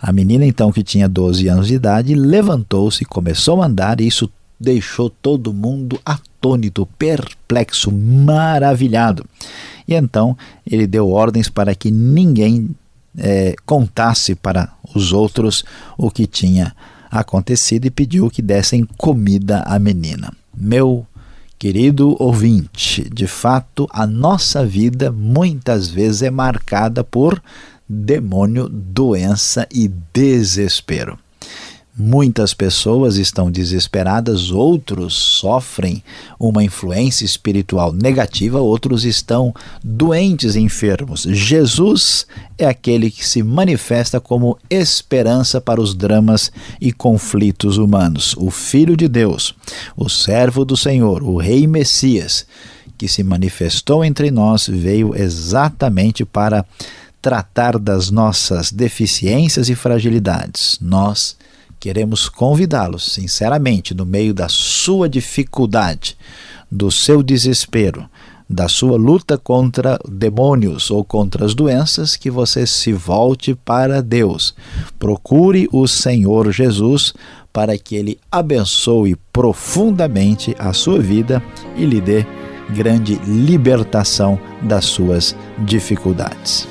A 0.00 0.12
menina, 0.12 0.44
então, 0.44 0.70
que 0.70 0.82
tinha 0.82 1.08
12 1.08 1.48
anos 1.48 1.68
de 1.68 1.74
idade, 1.74 2.14
levantou-se, 2.14 3.04
começou 3.04 3.62
a 3.62 3.66
andar, 3.66 4.00
e 4.00 4.06
isso 4.06 4.30
deixou 4.58 5.10
todo 5.10 5.52
mundo 5.52 6.00
atônito, 6.04 6.86
perplexo, 6.98 7.92
maravilhado. 7.92 9.24
E 9.86 9.94
então 9.94 10.36
ele 10.66 10.86
deu 10.86 11.10
ordens 11.10 11.48
para 11.48 11.74
que 11.74 11.90
ninguém 11.90 12.70
é, 13.18 13.54
contasse 13.64 14.34
para 14.34 14.72
os 14.94 15.12
outros 15.12 15.64
o 15.96 16.10
que 16.10 16.26
tinha 16.26 16.74
acontecido 17.10 17.86
e 17.86 17.90
pediu 17.90 18.30
que 18.30 18.42
dessem 18.42 18.86
comida 18.96 19.62
à 19.62 19.78
menina. 19.78 20.32
Meu 20.54 21.06
querido 21.58 22.16
ouvinte, 22.22 23.08
de 23.08 23.26
fato, 23.26 23.86
a 23.90 24.06
nossa 24.06 24.64
vida 24.64 25.10
muitas 25.10 25.88
vezes 25.88 26.22
é 26.22 26.30
marcada 26.30 27.02
por 27.02 27.42
demônio, 27.88 28.68
doença 28.68 29.66
e 29.72 29.88
desespero. 30.12 31.18
Muitas 31.98 32.52
pessoas 32.52 33.16
estão 33.16 33.50
desesperadas, 33.50 34.50
outros 34.50 35.14
sofrem 35.14 36.04
uma 36.38 36.62
influência 36.62 37.24
espiritual 37.24 37.90
negativa, 37.90 38.60
outros 38.60 39.06
estão 39.06 39.54
doentes, 39.82 40.56
enfermos. 40.56 41.22
Jesus 41.22 42.26
é 42.58 42.66
aquele 42.66 43.10
que 43.10 43.26
se 43.26 43.42
manifesta 43.42 44.20
como 44.20 44.58
esperança 44.68 45.58
para 45.58 45.80
os 45.80 45.94
dramas 45.94 46.52
e 46.78 46.92
conflitos 46.92 47.78
humanos. 47.78 48.34
O 48.36 48.50
Filho 48.50 48.94
de 48.94 49.08
Deus, 49.08 49.54
o 49.96 50.10
servo 50.10 50.66
do 50.66 50.76
Senhor, 50.76 51.22
o 51.22 51.38
Rei 51.38 51.66
Messias, 51.66 52.44
que 52.98 53.08
se 53.08 53.22
manifestou 53.22 54.04
entre 54.04 54.30
nós, 54.30 54.68
veio 54.68 55.16
exatamente 55.16 56.26
para 56.26 56.62
tratar 57.22 57.78
das 57.78 58.10
nossas 58.10 58.70
deficiências 58.70 59.70
e 59.70 59.74
fragilidades. 59.74 60.76
Nós 60.78 61.36
queremos 61.78 62.28
convidá-los, 62.28 63.04
sinceramente, 63.04 63.94
no 63.94 64.04
meio 64.04 64.34
da 64.34 64.48
sua 64.48 65.08
dificuldade, 65.08 66.16
do 66.70 66.90
seu 66.90 67.22
desespero, 67.22 68.08
da 68.48 68.68
sua 68.68 68.96
luta 68.96 69.36
contra 69.36 69.98
demônios 70.08 70.90
ou 70.90 71.04
contra 71.04 71.44
as 71.44 71.54
doenças, 71.54 72.16
que 72.16 72.30
você 72.30 72.66
se 72.66 72.92
volte 72.92 73.54
para 73.54 74.00
Deus. 74.00 74.54
Procure 74.98 75.68
o 75.72 75.86
Senhor 75.86 76.52
Jesus 76.52 77.12
para 77.52 77.76
que 77.78 77.96
ele 77.96 78.18
abençoe 78.30 79.16
profundamente 79.32 80.54
a 80.58 80.72
sua 80.72 81.00
vida 81.00 81.42
e 81.76 81.84
lhe 81.84 82.00
dê 82.00 82.24
grande 82.70 83.14
libertação 83.26 84.38
das 84.62 84.84
suas 84.84 85.34
dificuldades. 85.64 86.68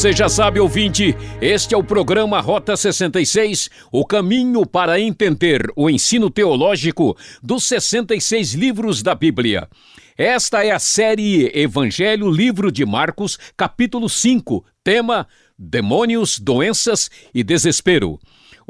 Você 0.00 0.14
já 0.14 0.30
sabe, 0.30 0.58
ouvinte, 0.58 1.14
este 1.42 1.74
é 1.74 1.76
o 1.76 1.84
programa 1.84 2.40
Rota 2.40 2.74
66, 2.74 3.68
o 3.92 4.02
caminho 4.02 4.64
para 4.64 4.98
entender 4.98 5.70
o 5.76 5.90
ensino 5.90 6.30
teológico 6.30 7.14
dos 7.42 7.64
66 7.64 8.54
livros 8.54 9.02
da 9.02 9.14
Bíblia. 9.14 9.68
Esta 10.16 10.64
é 10.64 10.70
a 10.70 10.78
série 10.78 11.52
Evangelho 11.54 12.30
Livro 12.30 12.72
de 12.72 12.86
Marcos, 12.86 13.38
capítulo 13.54 14.08
5, 14.08 14.64
tema 14.82 15.28
Demônios, 15.58 16.38
Doenças 16.38 17.10
e 17.34 17.44
Desespero. 17.44 18.18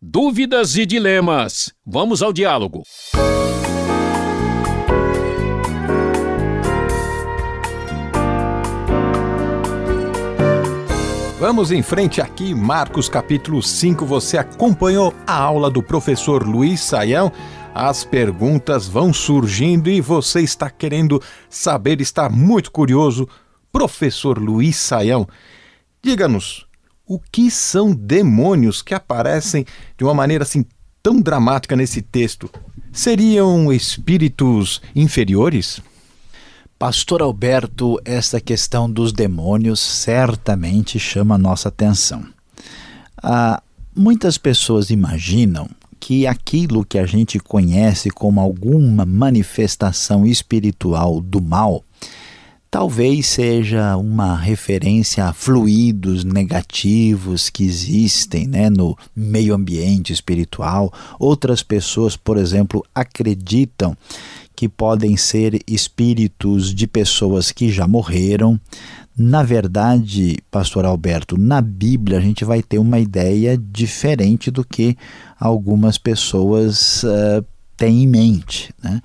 Dúvidas 0.00 0.76
e 0.76 0.86
dilemas. 0.86 1.74
Vamos 1.84 2.22
ao 2.22 2.32
diálogo. 2.32 2.84
Vamos 11.46 11.70
em 11.70 11.82
frente 11.82 12.22
aqui, 12.22 12.54
Marcos 12.54 13.06
capítulo 13.06 13.62
5. 13.62 14.06
Você 14.06 14.38
acompanhou 14.38 15.12
a 15.26 15.34
aula 15.34 15.70
do 15.70 15.82
professor 15.82 16.42
Luiz 16.42 16.80
Saião? 16.80 17.30
As 17.74 18.02
perguntas 18.02 18.88
vão 18.88 19.12
surgindo 19.12 19.90
e 19.90 20.00
você 20.00 20.40
está 20.40 20.70
querendo 20.70 21.20
saber, 21.50 22.00
está 22.00 22.30
muito 22.30 22.70
curioso. 22.70 23.28
Professor 23.70 24.38
Luiz 24.38 24.76
Saião, 24.76 25.28
diga-nos, 26.02 26.66
o 27.06 27.20
que 27.20 27.50
são 27.50 27.92
demônios 27.92 28.80
que 28.80 28.94
aparecem 28.94 29.66
de 29.98 30.04
uma 30.04 30.14
maneira 30.14 30.44
assim 30.44 30.64
tão 31.02 31.20
dramática 31.20 31.76
nesse 31.76 32.00
texto? 32.00 32.48
Seriam 32.90 33.70
espíritos 33.70 34.80
inferiores? 34.96 35.82
Pastor 36.78 37.22
Alberto, 37.22 38.00
essa 38.04 38.40
questão 38.40 38.90
dos 38.90 39.12
demônios 39.12 39.78
certamente 39.80 40.98
chama 40.98 41.36
a 41.36 41.38
nossa 41.38 41.68
atenção. 41.68 42.26
Ah, 43.22 43.62
muitas 43.94 44.36
pessoas 44.36 44.90
imaginam 44.90 45.68
que 46.00 46.26
aquilo 46.26 46.84
que 46.84 46.98
a 46.98 47.06
gente 47.06 47.38
conhece 47.38 48.10
como 48.10 48.40
alguma 48.40 49.06
manifestação 49.06 50.26
espiritual 50.26 51.20
do 51.20 51.40
mal 51.40 51.84
talvez 52.74 53.26
seja 53.28 53.96
uma 53.96 54.36
referência 54.36 55.26
a 55.26 55.32
fluidos 55.32 56.24
negativos 56.24 57.48
que 57.48 57.62
existem 57.62 58.48
né, 58.48 58.68
no 58.68 58.98
meio 59.14 59.54
ambiente 59.54 60.12
espiritual. 60.12 60.92
Outras 61.16 61.62
pessoas, 61.62 62.16
por 62.16 62.36
exemplo, 62.36 62.84
acreditam 62.92 63.96
que 64.56 64.68
podem 64.68 65.16
ser 65.16 65.60
espíritos 65.68 66.74
de 66.74 66.88
pessoas 66.88 67.52
que 67.52 67.70
já 67.70 67.86
morreram. 67.86 68.58
Na 69.16 69.44
verdade, 69.44 70.38
Pastor 70.50 70.84
Alberto, 70.84 71.38
na 71.38 71.60
Bíblia 71.60 72.18
a 72.18 72.20
gente 72.20 72.44
vai 72.44 72.60
ter 72.60 72.80
uma 72.80 72.98
ideia 72.98 73.56
diferente 73.56 74.50
do 74.50 74.64
que 74.64 74.96
algumas 75.38 75.96
pessoas 75.96 77.04
uh, 77.04 77.46
têm 77.76 78.02
em 78.02 78.08
mente. 78.08 78.74
Né? 78.82 79.00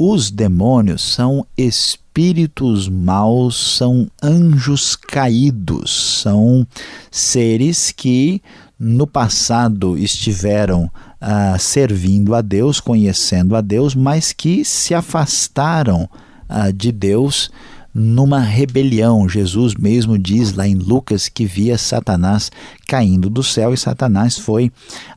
Os 0.00 0.30
demônios 0.30 1.02
são 1.02 1.44
espíritos 1.56 2.88
maus, 2.88 3.56
são 3.76 4.08
anjos 4.22 4.94
caídos, 4.94 6.20
são 6.22 6.64
seres 7.10 7.90
que 7.90 8.40
no 8.78 9.08
passado 9.08 9.98
estiveram 9.98 10.84
uh, 10.84 11.58
servindo 11.58 12.32
a 12.36 12.40
Deus, 12.40 12.78
conhecendo 12.78 13.56
a 13.56 13.60
Deus, 13.60 13.96
mas 13.96 14.32
que 14.32 14.64
se 14.64 14.94
afastaram 14.94 16.08
uh, 16.48 16.72
de 16.72 16.92
Deus 16.92 17.50
numa 17.98 18.40
rebelião. 18.40 19.28
Jesus 19.28 19.74
mesmo 19.74 20.18
diz 20.18 20.54
lá 20.54 20.66
em 20.66 20.74
Lucas 20.74 21.28
que 21.28 21.44
via 21.44 21.76
Satanás 21.76 22.50
caindo 22.86 23.28
do 23.28 23.42
céu 23.42 23.74
e 23.74 23.76
Satanás 23.76 24.38
foi 24.38 24.72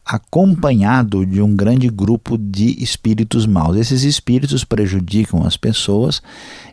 acompanhado 0.06 1.26
de 1.26 1.42
um 1.42 1.56
grande 1.56 1.88
grupo 1.88 2.38
de 2.38 2.84
espíritos 2.84 3.46
maus. 3.46 3.78
Esses 3.78 4.04
espíritos 4.04 4.66
prejudicam 4.66 5.46
as 5.46 5.56
pessoas, 5.56 6.22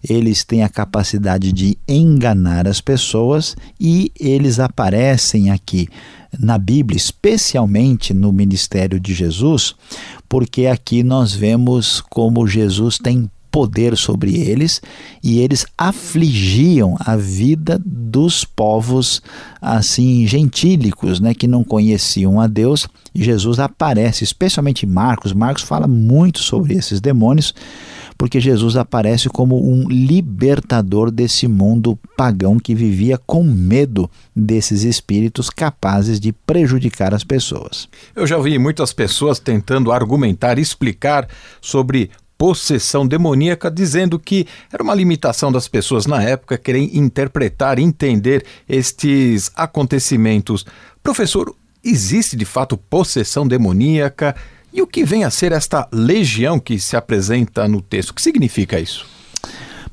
eles 0.03 0.43
têm 0.43 0.65
a 0.65 0.69
capacidade 0.69 1.53
de 1.53 1.79
enganar 1.87 2.67
as 2.67 2.81
pessoas 2.81 3.55
e 3.79 4.11
eles 4.19 4.59
aparecem 4.59 5.51
aqui 5.51 5.89
na 6.39 6.59
Bíblia, 6.59 6.97
especialmente 6.97 8.13
no 8.13 8.33
ministério 8.33 8.99
de 9.01 9.15
Jesus, 9.15 9.75
porque 10.29 10.67
aqui 10.67 11.03
nós 11.03 11.33
vemos 11.33 12.01
como 12.01 12.47
Jesus 12.47 12.99
tem 12.99 13.31
poder 13.59 13.97
sobre 13.97 14.37
eles 14.37 14.81
e 15.21 15.41
eles 15.41 15.67
afligiam 15.77 16.95
a 17.01 17.17
vida 17.17 17.77
dos 17.85 18.45
povos 18.45 19.21
assim 19.61 20.25
gentílicos, 20.29 21.19
né, 21.19 21.35
que 21.35 21.49
não 21.49 21.65
conheciam 21.65 22.41
a 22.41 22.47
Deus. 22.47 22.87
E 23.13 23.25
Jesus 23.25 23.59
aparece, 23.59 24.23
especialmente 24.23 24.87
Marcos. 24.87 25.33
Marcos 25.33 25.65
fala 25.65 25.89
muito 25.89 26.39
sobre 26.39 26.75
esses 26.75 27.01
demônios 27.01 27.53
porque 28.17 28.41
Jesus 28.41 28.77
aparece 28.77 29.29
como 29.29 29.57
um 29.57 29.89
libertador 29.89 31.11
desse 31.11 31.47
mundo 31.47 31.97
pagão 32.17 32.59
que 32.59 32.75
vivia 32.75 33.17
com 33.17 33.45
medo 33.45 34.11
desses 34.35 34.83
espíritos 34.83 35.49
capazes 35.49 36.19
de 36.19 36.33
prejudicar 36.33 37.15
as 37.15 37.23
pessoas. 37.23 37.89
Eu 38.15 38.27
já 38.27 38.37
ouvi 38.37 38.59
muitas 38.59 38.93
pessoas 38.93 39.39
tentando 39.39 39.93
argumentar, 39.93 40.59
explicar 40.59 41.29
sobre 41.61 42.11
possessão 42.39 43.07
demoníaca, 43.07 43.69
dizendo 43.69 44.19
que 44.19 44.47
era 44.73 44.83
uma 44.83 44.95
limitação 44.95 45.51
das 45.51 45.67
pessoas 45.67 46.07
na 46.07 46.23
época 46.23 46.57
querer 46.57 46.97
interpretar, 46.97 47.81
entender 47.81 48.47
estes 48.69 49.51
acontecimentos. 49.57 50.65
Professor, 51.03 51.53
existe 51.85 52.37
de 52.37 52.45
fato 52.45 52.77
possessão 52.77 53.47
demoníaca? 53.47 54.37
E 54.73 54.81
o 54.81 54.87
que 54.87 55.05
vem 55.05 55.25
a 55.25 55.31
ser 55.31 55.51
esta 55.51 55.89
legião 55.93 56.61
que 56.61 56.79
se 56.79 56.97
apresenta 56.97 57.67
no 57.67 57.83
texto? 57.83 58.11
O 58.11 58.15
que 58.15 58.23
significa 58.23 58.79
isso? 58.79 59.18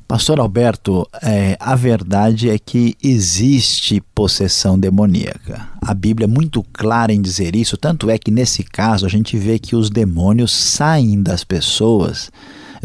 Pastor 0.08 0.38
Alberto, 0.38 1.04
é, 1.20 1.56
a 1.58 1.74
verdade 1.74 2.48
é 2.48 2.58
que 2.60 2.96
existe 3.02 4.00
possessão 4.14 4.78
demoníaca. 4.78 5.68
A 5.82 5.92
Bíblia 5.92 6.26
é 6.26 6.28
muito 6.28 6.62
clara 6.72 7.12
em 7.12 7.20
dizer 7.20 7.56
isso, 7.56 7.76
tanto 7.76 8.08
é 8.08 8.16
que 8.16 8.30
nesse 8.30 8.62
caso 8.62 9.04
a 9.04 9.08
gente 9.08 9.36
vê 9.36 9.58
que 9.58 9.74
os 9.74 9.90
demônios 9.90 10.52
saem 10.52 11.20
das 11.20 11.42
pessoas 11.42 12.30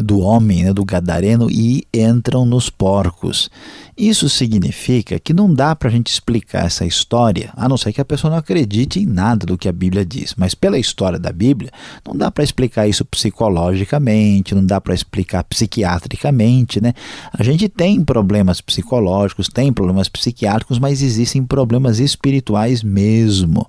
do 0.02 0.18
homem, 0.20 0.64
né, 0.64 0.72
do 0.72 0.84
gadareno, 0.84 1.50
e 1.50 1.86
entram 1.94 2.44
nos 2.44 2.68
porcos. 2.68 3.48
Isso 3.96 4.28
significa 4.28 5.20
que 5.20 5.34
não 5.34 5.52
dá 5.52 5.76
para 5.76 5.88
a 5.88 5.92
gente 5.92 6.10
explicar 6.10 6.64
essa 6.64 6.84
história, 6.84 7.52
a 7.54 7.68
não 7.68 7.76
ser 7.76 7.92
que 7.92 8.00
a 8.00 8.04
pessoa 8.04 8.30
não 8.30 8.38
acredite 8.38 8.98
em 8.98 9.06
nada 9.06 9.46
do 9.46 9.58
que 9.58 9.68
a 9.68 9.72
Bíblia 9.72 10.04
diz. 10.04 10.34
Mas 10.36 10.54
pela 10.54 10.78
história 10.78 11.18
da 11.18 11.30
Bíblia, 11.30 11.70
não 12.06 12.16
dá 12.16 12.30
para 12.30 12.42
explicar 12.42 12.88
isso 12.88 13.04
psicologicamente, 13.04 14.54
não 14.54 14.64
dá 14.64 14.80
para 14.80 14.94
explicar 14.94 15.44
psiquiatricamente. 15.44 16.80
Né? 16.80 16.94
A 17.32 17.42
gente 17.42 17.68
tem 17.68 18.02
problemas 18.02 18.62
psicológicos, 18.62 19.48
tem 19.48 19.70
problemas 19.72 20.08
psiquiátricos, 20.08 20.78
mas 20.78 21.02
existem 21.02 21.44
problemas 21.44 21.98
espirituais 21.98 22.82
mesmo. 22.82 23.68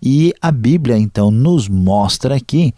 E 0.00 0.32
a 0.40 0.52
Bíblia, 0.52 0.96
então, 0.96 1.32
nos 1.32 1.68
mostra 1.68 2.36
aqui 2.36 2.72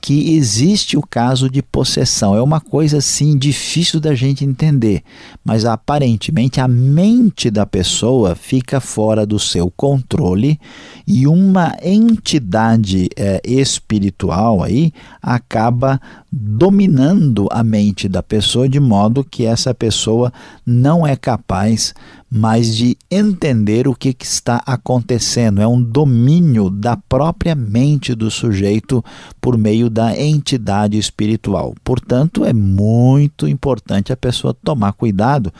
que 0.00 0.34
existe 0.34 0.96
o 0.96 1.02
caso 1.02 1.50
de 1.50 1.62
possessão. 1.62 2.34
É 2.34 2.42
uma 2.42 2.60
coisa 2.60 2.98
assim 2.98 3.36
difícil 3.36 4.00
da 4.00 4.14
gente 4.14 4.44
entender, 4.44 5.02
mas 5.44 5.64
aparentemente 5.64 6.60
a 6.60 6.68
mente 6.68 7.50
da 7.50 7.66
pessoa 7.66 8.34
fica 8.34 8.80
fora 8.80 9.26
do 9.26 9.38
seu 9.38 9.70
controle 9.70 10.58
e 11.06 11.26
uma 11.26 11.76
entidade 11.82 13.08
é, 13.16 13.40
espiritual 13.44 14.62
aí 14.62 14.92
acaba 15.20 16.00
dominando 16.30 17.48
a 17.50 17.64
mente 17.64 18.08
da 18.08 18.22
pessoa 18.22 18.68
de 18.68 18.78
modo 18.78 19.24
que 19.24 19.44
essa 19.44 19.74
pessoa 19.74 20.32
não 20.64 21.06
é 21.06 21.16
capaz 21.16 21.94
mais 22.30 22.76
de 22.76 22.96
entender 23.10 23.88
o 23.88 23.94
que, 23.94 24.12
que, 24.12 24.26
está 24.26 24.62
acontecendo. 24.66 25.62
É 25.62 25.66
um 25.66 25.80
domínio 25.80 26.68
da 26.68 26.96
própria 26.96 27.54
mente 27.54 28.14
do 28.14 28.30
sujeito 28.30 29.02
por 29.40 29.56
meio 29.56 29.88
da 29.88 30.18
entidade 30.18 30.98
espiritual. 30.98 31.74
Portanto, 31.82 32.44
é 32.44 32.52
muito 32.52 33.48
importante 33.48 34.12
a 34.12 34.16
pessoa 34.16 34.54
tomar 34.62 34.92
cuidado 34.92 35.52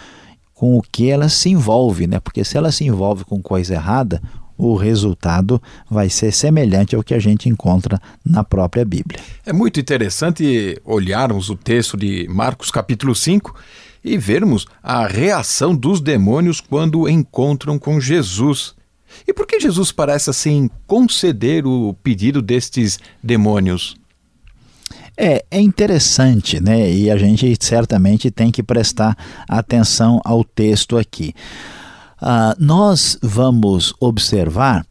com 0.55 0.77
o 0.77 0.83
que 0.83 1.09
ela 1.09 1.29
se 1.29 1.49
envolve, 1.49 2.07
né? 2.07 2.21
Porque 2.21 2.45
se 2.45 2.57
ela 2.57 2.73
se 2.73 2.85
envolve 2.85 3.25
com 3.25 3.41
coisa 3.41 3.75
errada, 3.75 4.21
o 4.59 4.75
resultado 4.75 5.63
vai 5.89 6.11
ser 6.11 6.33
semelhante 6.33 6.97
ao 6.97 7.03
que 7.03 7.15
a 7.15 7.19
gente 7.21 7.49
encontra 7.49 8.01
na 8.27 8.43
própria 8.43 8.85
Bíblia. 8.85 9.21
É 9.47 9.53
muito 9.53 9.79
interessante 9.79 10.77
olharmos 10.85 11.49
o 11.49 11.55
texto 11.55 11.97
de 11.97 12.27
Marcos 12.29 12.71
capítulo 12.71 13.15
5 13.15 13.55
e 14.05 14.17
vermos 14.17 14.67
a 14.83 15.07
reação 15.07 15.75
dos 15.75 16.01
demônios 16.01 16.61
quando 16.61 17.09
encontram 17.09 17.79
com 17.79 18.01
Jesus. 18.01 18.75
E 19.27 19.33
por 19.33 19.47
que 19.47 19.61
Jesus 19.61 19.91
parece 19.91 20.31
assim 20.31 20.71
conceder 20.87 21.67
o 21.67 21.95
pedido 22.03 22.41
destes 22.43 22.99
demônios? 23.23 23.97
É, 25.17 25.45
é 25.51 25.61
interessante, 25.61 26.61
né? 26.61 26.93
E 26.93 27.11
a 27.11 27.17
gente 27.17 27.57
certamente 27.61 28.31
tem 28.31 28.53
que 28.53 28.63
prestar 28.63 29.17
atenção 29.49 30.21
ao 30.25 30.45
texto 30.45 30.97
aqui. 30.97 31.35
Uh, 32.23 32.55
nós 32.59 33.19
vamos 33.21 33.93
observar 33.99 34.87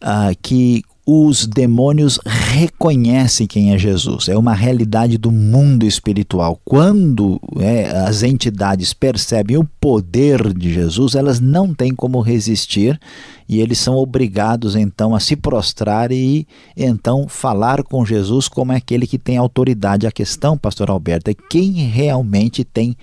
uh, 0.00 0.36
que 0.40 0.84
os 1.04 1.46
demônios 1.46 2.18
reconhecem 2.24 3.46
quem 3.46 3.74
é 3.74 3.78
Jesus. 3.78 4.28
É 4.28 4.38
uma 4.38 4.54
realidade 4.54 5.18
do 5.18 5.32
mundo 5.32 5.84
espiritual. 5.84 6.60
Quando 6.64 7.40
é, 7.58 7.90
as 7.90 8.22
entidades 8.22 8.94
percebem 8.94 9.56
o 9.56 9.68
poder 9.80 10.52
de 10.54 10.72
Jesus, 10.72 11.16
elas 11.16 11.40
não 11.40 11.74
têm 11.74 11.92
como 11.92 12.20
resistir 12.20 13.00
e 13.48 13.60
eles 13.60 13.78
são 13.78 13.96
obrigados 13.96 14.76
então 14.76 15.14
a 15.14 15.20
se 15.20 15.34
prostrar 15.34 16.12
e 16.12 16.46
então 16.76 17.26
falar 17.26 17.82
com 17.82 18.06
Jesus 18.06 18.46
como 18.46 18.70
aquele 18.70 19.06
que 19.06 19.18
tem 19.18 19.36
autoridade. 19.36 20.06
A 20.06 20.12
questão, 20.12 20.56
pastor 20.56 20.88
Alberto, 20.88 21.30
é 21.30 21.34
quem 21.34 21.72
realmente 21.72 22.62
tem 22.62 22.96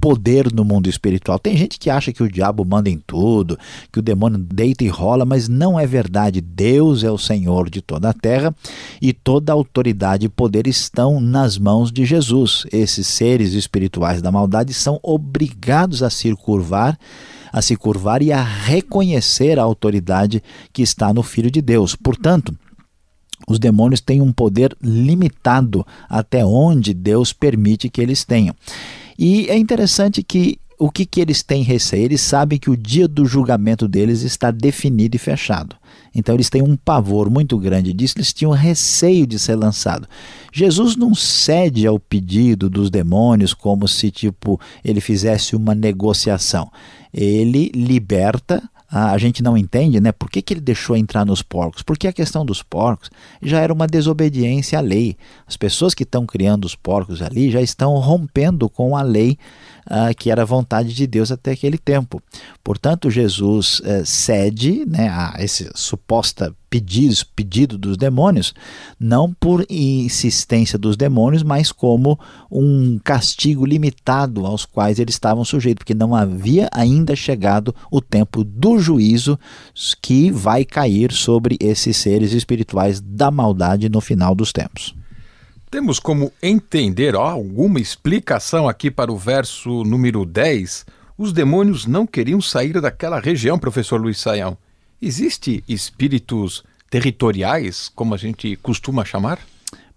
poder 0.00 0.52
no 0.52 0.64
mundo 0.64 0.88
espiritual. 0.88 1.38
Tem 1.38 1.56
gente 1.56 1.78
que 1.78 1.90
acha 1.90 2.12
que 2.12 2.22
o 2.22 2.30
diabo 2.30 2.64
manda 2.64 2.90
em 2.90 2.98
tudo, 2.98 3.58
que 3.92 3.98
o 3.98 4.02
demônio 4.02 4.38
deita 4.38 4.84
e 4.84 4.88
rola, 4.88 5.24
mas 5.24 5.48
não 5.48 5.78
é 5.78 5.86
verdade. 5.86 6.40
Deus 6.40 7.04
é 7.04 7.10
o 7.10 7.18
Senhor 7.18 7.70
de 7.70 7.80
toda 7.80 8.10
a 8.10 8.12
terra 8.12 8.54
e 9.00 9.12
toda 9.12 9.52
autoridade 9.52 10.26
e 10.26 10.28
poder 10.28 10.66
estão 10.66 11.20
nas 11.20 11.58
mãos 11.58 11.90
de 11.90 12.04
Jesus. 12.04 12.64
Esses 12.72 13.06
seres 13.06 13.52
espirituais 13.52 14.20
da 14.20 14.30
maldade 14.30 14.74
são 14.74 14.98
obrigados 15.02 16.02
a 16.02 16.10
se 16.10 16.34
curvar 16.34 16.98
a 17.52 17.62
se 17.62 17.76
curvar 17.76 18.20
e 18.20 18.32
a 18.32 18.42
reconhecer 18.42 19.60
a 19.60 19.62
autoridade 19.62 20.42
que 20.72 20.82
está 20.82 21.14
no 21.14 21.22
Filho 21.22 21.48
de 21.48 21.62
Deus. 21.62 21.94
Portanto, 21.94 22.52
os 23.46 23.60
demônios 23.60 24.00
têm 24.00 24.20
um 24.20 24.32
poder 24.32 24.76
limitado 24.82 25.86
até 26.08 26.44
onde 26.44 26.92
Deus 26.92 27.32
permite 27.32 27.88
que 27.88 28.00
eles 28.00 28.24
tenham. 28.24 28.56
E 29.18 29.48
é 29.48 29.56
interessante 29.56 30.22
que 30.22 30.58
o 30.78 30.90
que, 30.90 31.06
que 31.06 31.20
eles 31.20 31.42
têm 31.42 31.62
receio? 31.62 32.04
Eles 32.04 32.20
sabem 32.20 32.58
que 32.58 32.70
o 32.70 32.76
dia 32.76 33.06
do 33.06 33.24
julgamento 33.24 33.86
deles 33.86 34.22
está 34.22 34.50
definido 34.50 35.16
e 35.16 35.18
fechado. 35.18 35.76
Então 36.14 36.34
eles 36.34 36.50
têm 36.50 36.62
um 36.62 36.76
pavor 36.76 37.30
muito 37.30 37.58
grande 37.58 37.92
disso, 37.92 38.14
eles 38.16 38.32
tinham 38.32 38.52
receio 38.52 39.26
de 39.26 39.38
ser 39.38 39.56
lançado. 39.56 40.08
Jesus 40.52 40.96
não 40.96 41.14
cede 41.14 41.86
ao 41.86 41.98
pedido 41.98 42.70
dos 42.70 42.90
demônios 42.90 43.52
como 43.54 43.88
se 43.88 44.10
tipo 44.10 44.60
ele 44.84 45.00
fizesse 45.00 45.56
uma 45.56 45.74
negociação. 45.74 46.70
Ele 47.12 47.70
liberta 47.74 48.62
a 48.96 49.18
gente 49.18 49.42
não 49.42 49.58
entende, 49.58 50.00
né? 50.00 50.12
Por 50.12 50.30
que, 50.30 50.40
que 50.40 50.54
ele 50.54 50.60
deixou 50.60 50.96
entrar 50.96 51.26
nos 51.26 51.42
porcos? 51.42 51.82
Porque 51.82 52.06
a 52.06 52.12
questão 52.12 52.46
dos 52.46 52.62
porcos 52.62 53.10
já 53.42 53.60
era 53.60 53.72
uma 53.72 53.88
desobediência 53.88 54.78
à 54.78 54.80
lei. 54.80 55.16
As 55.46 55.56
pessoas 55.56 55.94
que 55.94 56.04
estão 56.04 56.24
criando 56.24 56.64
os 56.64 56.76
porcos 56.76 57.20
ali 57.20 57.50
já 57.50 57.60
estão 57.60 57.94
rompendo 57.94 58.68
com 58.68 58.96
a 58.96 59.02
lei 59.02 59.36
uh, 59.86 60.14
que 60.16 60.30
era 60.30 60.44
vontade 60.44 60.94
de 60.94 61.06
Deus 61.06 61.30
até 61.30 61.52
aquele 61.52 61.78
tempo. 61.78 62.22
Portanto, 62.62 63.10
Jesus 63.10 63.80
uh, 63.80 64.04
cede 64.04 64.84
né, 64.86 65.08
a 65.08 65.36
esse 65.38 65.70
suposta 65.74 66.54
pedido, 66.68 67.14
pedido 67.36 67.78
dos 67.78 67.96
demônios, 67.96 68.52
não 68.98 69.32
por 69.32 69.64
insistência 69.70 70.76
dos 70.76 70.96
demônios, 70.96 71.44
mas 71.44 71.70
como 71.70 72.18
um 72.50 72.98
castigo 72.98 73.64
limitado 73.64 74.44
aos 74.44 74.66
quais 74.66 74.98
eles 74.98 75.14
estavam 75.14 75.44
sujeitos, 75.44 75.84
porque 75.84 75.94
não 75.94 76.16
havia 76.16 76.68
ainda 76.72 77.14
chegado 77.14 77.72
o 77.90 78.00
tempo 78.00 78.42
do 78.42 78.78
juízo 78.78 79.38
que 80.02 80.32
vai 80.32 80.64
cair 80.64 81.12
sobre 81.12 81.56
esses 81.60 81.96
seres 81.96 82.32
espirituais 82.32 83.00
da 83.00 83.30
maldade 83.30 83.88
no 83.88 84.00
final 84.00 84.34
dos 84.34 84.52
tempos. 84.52 84.94
Temos 85.74 85.98
como 85.98 86.30
entender 86.40 87.16
ó, 87.16 87.28
alguma 87.28 87.80
explicação 87.80 88.68
aqui 88.68 88.92
para 88.92 89.10
o 89.10 89.16
verso 89.16 89.82
número 89.82 90.24
10, 90.24 90.86
os 91.18 91.32
demônios 91.32 91.84
não 91.84 92.06
queriam 92.06 92.40
sair 92.40 92.80
daquela 92.80 93.18
região, 93.18 93.58
professor 93.58 94.00
Luiz 94.00 94.20
Saião. 94.20 94.56
Existem 95.02 95.64
espíritos 95.68 96.62
territoriais, 96.88 97.90
como 97.92 98.14
a 98.14 98.16
gente 98.16 98.54
costuma 98.54 99.04
chamar? 99.04 99.40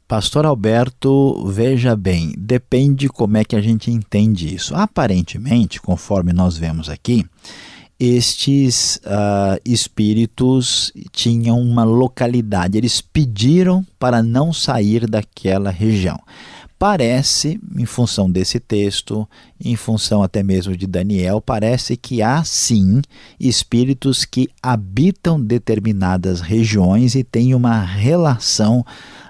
Pastor 0.07 0.47
Alberto, 0.47 1.45
veja 1.45 1.95
bem, 1.95 2.33
depende 2.35 3.07
como 3.07 3.37
é 3.37 3.45
que 3.45 3.55
a 3.55 3.61
gente 3.61 3.91
entende 3.91 4.51
isso. 4.55 4.73
Aparentemente, 4.73 5.79
conforme 5.79 6.33
nós 6.33 6.57
vemos 6.57 6.89
aqui, 6.89 7.23
estes 7.99 8.97
uh, 8.97 9.59
espíritos 9.65 10.91
tinham 11.11 11.59
uma 11.59 11.83
localidade, 11.83 12.77
eles 12.77 13.01
pediram 13.01 13.85
para 13.97 14.21
não 14.21 14.53
sair 14.53 15.09
daquela 15.09 15.71
região. 15.71 16.19
Parece, 16.79 17.59
em 17.75 17.87
função 17.87 18.29
desse 18.29 18.59
texto, 18.59 19.27
em 19.59 19.75
função 19.75 20.21
até 20.21 20.43
mesmo 20.43 20.77
de 20.77 20.85
Daniel, 20.85 21.41
parece 21.41 21.97
que 21.97 22.21
há 22.21 22.43
sim 22.43 23.01
espíritos 23.39 24.23
que 24.23 24.47
habitam 24.61 25.41
determinadas 25.41 26.39
regiões 26.39 27.15
e 27.15 27.23
têm 27.23 27.55
uma 27.55 27.81
relação 27.81 28.85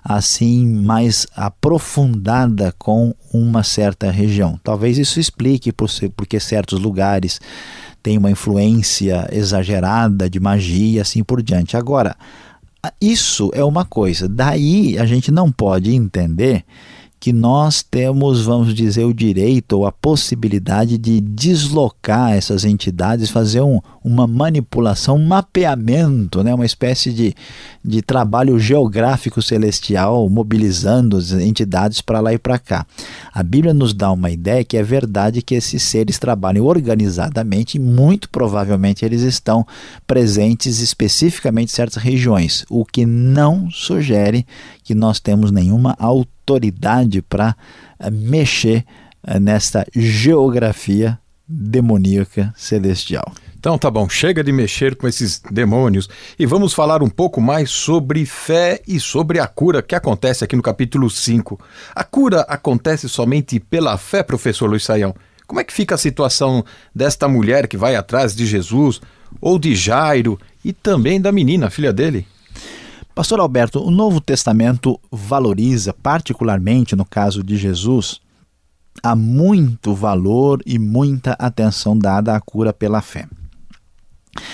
assim 0.10 0.66
mais 0.66 1.28
aprofundada 1.36 2.74
com 2.80 3.14
uma 3.34 3.62
certa 3.62 4.10
região. 4.10 4.58
Talvez 4.64 4.98
isso 4.98 5.20
explique 5.20 5.74
por 5.74 5.90
ser, 5.90 6.10
porque 6.10 6.40
certos 6.40 6.80
lugares 6.80 7.42
têm 8.02 8.18
uma 8.18 8.32
influência 8.32 9.28
exagerada 9.34 10.30
de 10.30 10.40
magia 10.40 10.98
e 10.98 11.00
assim 11.02 11.26
por 11.26 11.44
diante. 11.44 11.76
Agora, 11.76 12.16
isso 13.02 13.52
é 13.54 13.62
uma 13.66 13.84
coisa. 13.84 14.30
Daí 14.30 14.98
a 14.98 15.06
gente 15.06 15.30
não 15.30 15.52
pode 15.52 15.94
entender 15.94 16.64
que 17.20 17.34
nós 17.34 17.82
temos, 17.82 18.46
vamos 18.46 18.74
dizer, 18.76 19.04
o 19.04 19.14
direito 19.14 19.74
ou 19.74 19.88
a 19.88 19.92
possibilidade 19.92 20.98
de 20.98 21.20
deslocar 21.20 22.34
essas 22.34 22.64
entidades, 22.64 23.32
fazer 23.32 23.62
um, 23.62 23.80
uma 24.04 24.28
manipulação, 24.28 25.16
um 25.16 25.26
mapeamento, 25.26 26.44
né? 26.44 26.54
uma 26.54 26.66
espécie 26.66 27.12
de, 27.12 27.34
de 27.84 28.04
trabalho 28.04 28.60
geográfico 28.60 29.42
celestial, 29.42 30.30
mobilizando 30.30 31.18
as 31.18 31.32
entidades 31.32 32.02
para 32.02 32.20
lá 32.20 32.34
e 32.34 32.38
para 32.38 32.60
cá. 32.60 32.86
A 33.34 33.42
Bíblia 33.42 33.74
nos 33.74 33.94
dá 33.94 34.12
uma 34.12 34.30
ideia 34.30 34.64
que 34.64 34.78
é 34.78 34.84
verdade 34.84 35.42
que 35.42 35.56
esses 35.56 35.82
seres 35.84 36.20
trabalham 36.20 36.66
organizadamente 36.66 37.78
e 37.78 37.80
muito 37.80 38.30
provavelmente 38.30 39.04
eles 39.04 39.24
estão 39.24 39.66
presentes 40.06 40.80
especificamente 40.82 41.70
em 41.70 41.76
certas 41.76 42.02
regiões, 42.04 42.64
o 42.70 42.86
que 42.86 43.08
não 43.08 43.72
sugere 43.72 44.46
que 44.84 44.94
nós 44.94 45.20
temos 45.20 45.52
nenhuma 45.52 45.96
autoridade 45.98 46.37
autoridade 46.48 47.22
para 47.22 47.56
eh, 48.00 48.10
mexer 48.10 48.86
eh, 49.26 49.40
nesta 49.40 49.86
geografia 49.94 51.20
demoníaca 51.46 52.54
celestial. 52.56 53.34
Então 53.60 53.78
tá 53.78 53.92
bom, 53.92 54.08
chega 54.08 54.44
de 54.44 54.52
mexer 54.52 54.96
com 54.96 55.08
esses 55.08 55.42
demônios 55.52 56.08
e 56.40 56.46
vamos 56.46 56.74
falar 56.74 57.04
um 57.04 57.10
pouco 57.10 57.42
mais 57.42 57.70
sobre 57.70 58.26
fé 58.26 58.82
e 58.88 59.00
sobre 59.00 59.40
a 59.40 59.48
cura 59.48 59.82
que 59.82 59.96
acontece 59.96 60.44
aqui 60.44 60.56
no 60.56 60.62
capítulo 60.62 61.10
5. 61.10 61.60
A 61.94 62.04
cura 62.04 62.42
acontece 62.42 63.10
somente 63.10 63.60
pela 63.60 63.98
fé, 63.98 64.24
professor 64.24 64.70
Luiz 64.70 64.86
Saião. 64.86 65.14
Como 65.46 65.60
é 65.60 65.64
que 65.64 65.74
fica 65.74 65.96
a 65.96 65.98
situação 65.98 66.64
desta 66.94 67.28
mulher 67.28 67.68
que 67.68 67.78
vai 67.78 67.96
atrás 67.96 68.36
de 68.36 68.46
Jesus, 68.46 69.02
ou 69.42 69.58
de 69.58 69.76
Jairo 69.76 70.40
e 70.64 70.72
também 70.72 71.20
da 71.20 71.32
menina, 71.32 71.70
filha 71.70 71.92
dele? 71.92 72.26
Pastor 73.18 73.40
Alberto, 73.40 73.84
o 73.84 73.90
Novo 73.90 74.22
Testamento 74.22 75.00
valoriza, 75.12 75.92
particularmente 75.92 76.96
no 76.96 77.04
caso 77.04 77.44
de 77.44 77.58
Jesus, 77.58 78.22
há 79.02 79.16
muito 79.16 79.96
valor 79.96 80.62
e 80.68 80.78
muita 80.78 81.32
atenção 81.32 81.98
dada 81.98 82.36
à 82.36 82.40
cura 82.40 82.72
pela 82.72 83.02
fé. 83.02 83.28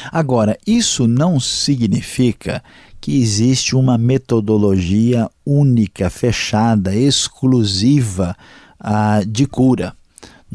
Agora, 0.10 0.58
isso 0.66 1.10
não 1.10 1.42
significa 1.42 2.64
que 3.02 3.22
existe 3.22 3.76
uma 3.76 3.98
metodologia 3.98 5.30
única, 5.46 6.10
fechada, 6.10 6.96
exclusiva 6.96 8.34
uh, 8.80 9.26
de 9.26 9.46
cura. 9.46 9.94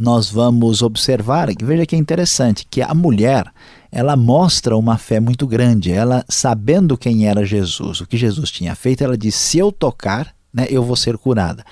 Nós 0.01 0.31
vamos 0.31 0.81
observar, 0.81 1.49
veja 1.61 1.85
que 1.85 1.97
é 1.97 1.99
interessante, 1.99 2.65
que 2.71 2.81
a 2.81 2.95
mulher 2.95 3.53
ela 3.91 4.15
mostra 4.15 4.77
uma 4.77 4.97
fé 4.97 5.19
muito 5.19 5.45
grande. 5.45 5.91
Ela, 5.91 6.25
sabendo 6.29 6.97
quem 6.97 7.27
era 7.27 7.45
Jesus, 7.45 8.01
o 8.01 8.07
que 8.07 8.17
Jesus 8.17 8.49
tinha 8.49 8.77
feito, 8.77 9.03
ela 9.03 9.19
diz: 9.19 9.35
se 9.35 9.59
eu 9.59 9.73
tocar, 9.73 10.33
né, 10.59 10.67
eu 10.69 10.83
vou 10.83 10.97
ser 10.97 11.17
curada. 11.17 11.65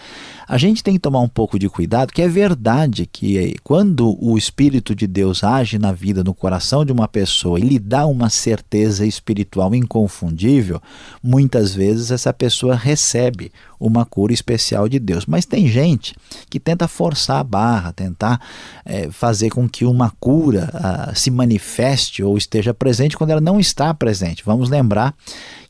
A 0.49 0.57
gente 0.57 0.81
tem 0.81 0.95
que 0.95 1.01
tomar 1.01 1.19
um 1.19 1.29
pouco 1.29 1.59
de 1.59 1.69
cuidado, 1.69 2.13
que 2.13 2.23
é 2.23 2.29
verdade 2.29 3.05
que 3.05 3.57
quando 3.65 4.17
o 4.25 4.39
Espírito 4.39 4.95
de 4.95 5.05
Deus 5.05 5.43
age 5.43 5.77
na 5.77 5.91
vida, 5.91 6.23
no 6.23 6.33
coração 6.33 6.85
de 6.85 6.93
uma 6.93 7.09
pessoa 7.09 7.59
e 7.59 7.63
lhe 7.63 7.81
dá 7.81 8.07
uma 8.07 8.31
certeza 8.31 9.05
espiritual 9.05 9.75
inconfundível, 9.75 10.81
muitas 11.21 11.75
vezes 11.75 12.13
essa 12.13 12.33
pessoa 12.33 12.77
recebe 12.77 13.51
uma 13.81 14.05
cura 14.05 14.33
especial 14.33 14.89
de 14.89 15.01
Deus. 15.01 15.27
Mas 15.27 15.45
tem 15.45 15.67
gente 15.67 16.15
que 16.49 16.61
tenta 16.61 16.87
forçar 16.87 17.41
a 17.41 17.45
barra, 17.45 17.93
tentar 17.93 18.41
é, 18.85 19.11
fazer 19.11 19.51
com 19.51 19.69
que 19.69 19.85
uma 19.85 20.13
cura 20.21 20.71
ah, 20.75 21.13
se 21.13 21.29
manifeste 21.29 22.23
ou 22.23 22.39
esteja 22.39 22.73
presente 22.73 23.17
quando 23.17 23.31
ela 23.31 23.41
não 23.41 23.59
está 23.59 23.93
presente. 23.93 24.45
Vamos 24.47 24.71
lembrar 24.71 25.13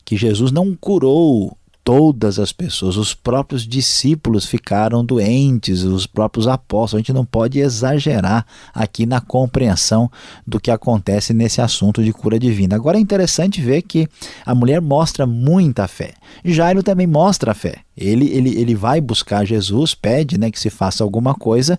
que 0.05 0.19
Jesus 0.19 0.53
não 0.53 0.77
curou 0.77 1.57
todas 1.87 2.41
as 2.41 2.51
pessoas, 2.51 2.97
os 2.97 3.15
próprios 3.15 3.65
discípulos 3.65 4.45
ficaram 4.45 5.05
doentes, 5.05 5.85
os 5.85 6.05
próprios 6.05 6.49
apóstolos. 6.49 6.95
A 6.95 6.99
gente 6.99 7.13
não 7.13 7.25
pode 7.25 7.61
exagerar 7.61 8.45
aqui 8.75 9.07
na 9.07 9.21
compreensão 9.21 10.11
do 10.45 10.59
que 10.59 10.73
acontece 10.73 11.33
nesse 11.33 11.61
assunto 11.61 12.03
de 12.03 12.13
cura 12.13 12.41
divina. 12.41 12.75
Agora 12.75 12.99
é 12.99 13.01
interessante 13.01 13.61
ver 13.61 13.83
que 13.83 14.09
a 14.45 14.53
mulher 14.53 14.81
mostra 14.81 15.29
muita 15.29 15.87
fé. 15.87 16.15
Jairo 16.45 16.83
também 16.83 17.07
mostra 17.07 17.55
fé. 17.55 17.77
Ele, 17.97 18.29
ele, 18.31 18.61
ele 18.61 18.75
vai 18.75 19.01
buscar 19.01 19.45
Jesus, 19.45 19.95
pede 19.95 20.37
né, 20.37 20.51
que 20.51 20.59
se 20.59 20.71
faça 20.71 21.05
alguma 21.05 21.37
coisa. 21.37 21.79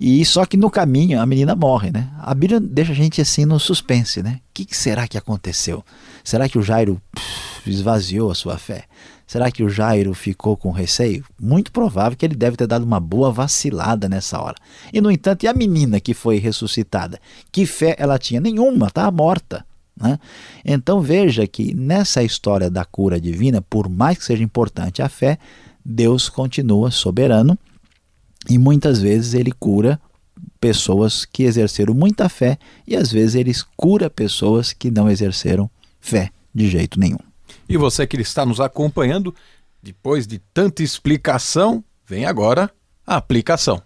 E 0.00 0.24
só 0.24 0.46
que 0.46 0.56
no 0.56 0.70
caminho 0.70 1.20
a 1.20 1.26
menina 1.26 1.54
morre, 1.54 1.90
né? 1.92 2.08
A 2.18 2.34
Bíblia 2.34 2.58
deixa 2.58 2.92
a 2.92 2.94
gente 2.94 3.20
assim 3.20 3.44
no 3.44 3.60
suspense, 3.60 4.22
né? 4.22 4.40
O 4.48 4.54
que, 4.54 4.64
que 4.64 4.76
será 4.76 5.06
que 5.06 5.18
aconteceu? 5.18 5.84
Será 6.24 6.48
que 6.48 6.58
o 6.58 6.62
Jairo 6.62 7.00
pff, 7.14 7.70
esvaziou 7.70 8.30
a 8.30 8.34
sua 8.34 8.56
fé? 8.56 8.84
Será 9.26 9.50
que 9.50 9.62
o 9.62 9.68
Jairo 9.68 10.14
ficou 10.14 10.56
com 10.56 10.70
receio? 10.70 11.24
Muito 11.40 11.70
provável 11.70 12.16
que 12.16 12.24
ele 12.24 12.34
deve 12.34 12.56
ter 12.56 12.66
dado 12.66 12.84
uma 12.84 12.98
boa 12.98 13.30
vacilada 13.30 14.08
nessa 14.08 14.40
hora. 14.40 14.56
E 14.92 15.00
no 15.00 15.10
entanto, 15.10 15.44
e 15.44 15.48
a 15.48 15.54
menina 15.54 16.00
que 16.00 16.14
foi 16.14 16.38
ressuscitada? 16.38 17.18
Que 17.52 17.66
fé 17.66 17.94
ela 17.98 18.18
tinha? 18.18 18.40
Nenhuma, 18.40 18.88
estava 18.88 19.10
morta. 19.10 19.64
Né? 19.96 20.18
Então 20.64 21.00
veja 21.00 21.46
que 21.46 21.74
nessa 21.74 22.22
história 22.22 22.70
da 22.70 22.84
cura 22.84 23.20
divina, 23.20 23.62
por 23.62 23.88
mais 23.88 24.18
que 24.18 24.24
seja 24.24 24.42
importante 24.42 25.02
a 25.02 25.08
fé, 25.08 25.38
Deus 25.84 26.28
continua 26.28 26.90
soberano 26.90 27.58
e 28.48 28.58
muitas 28.58 29.00
vezes 29.00 29.34
ele 29.34 29.52
cura 29.52 30.00
pessoas 30.60 31.24
que 31.24 31.44
exerceram 31.44 31.94
muita 31.94 32.28
fé 32.28 32.58
e 32.86 32.96
às 32.96 33.12
vezes 33.12 33.34
ele 33.34 33.52
cura 33.76 34.10
pessoas 34.10 34.72
que 34.72 34.90
não 34.90 35.10
exerceram 35.10 35.70
fé 36.04 36.30
de 36.54 36.68
jeito 36.68 37.00
nenhum. 37.00 37.18
E 37.66 37.78
você 37.78 38.06
que 38.06 38.20
está 38.20 38.44
nos 38.44 38.60
acompanhando, 38.60 39.34
depois 39.82 40.26
de 40.26 40.38
tanta 40.52 40.82
explicação, 40.82 41.82
vem 42.06 42.26
agora 42.26 42.70
a 43.06 43.16
aplicação. 43.16 43.82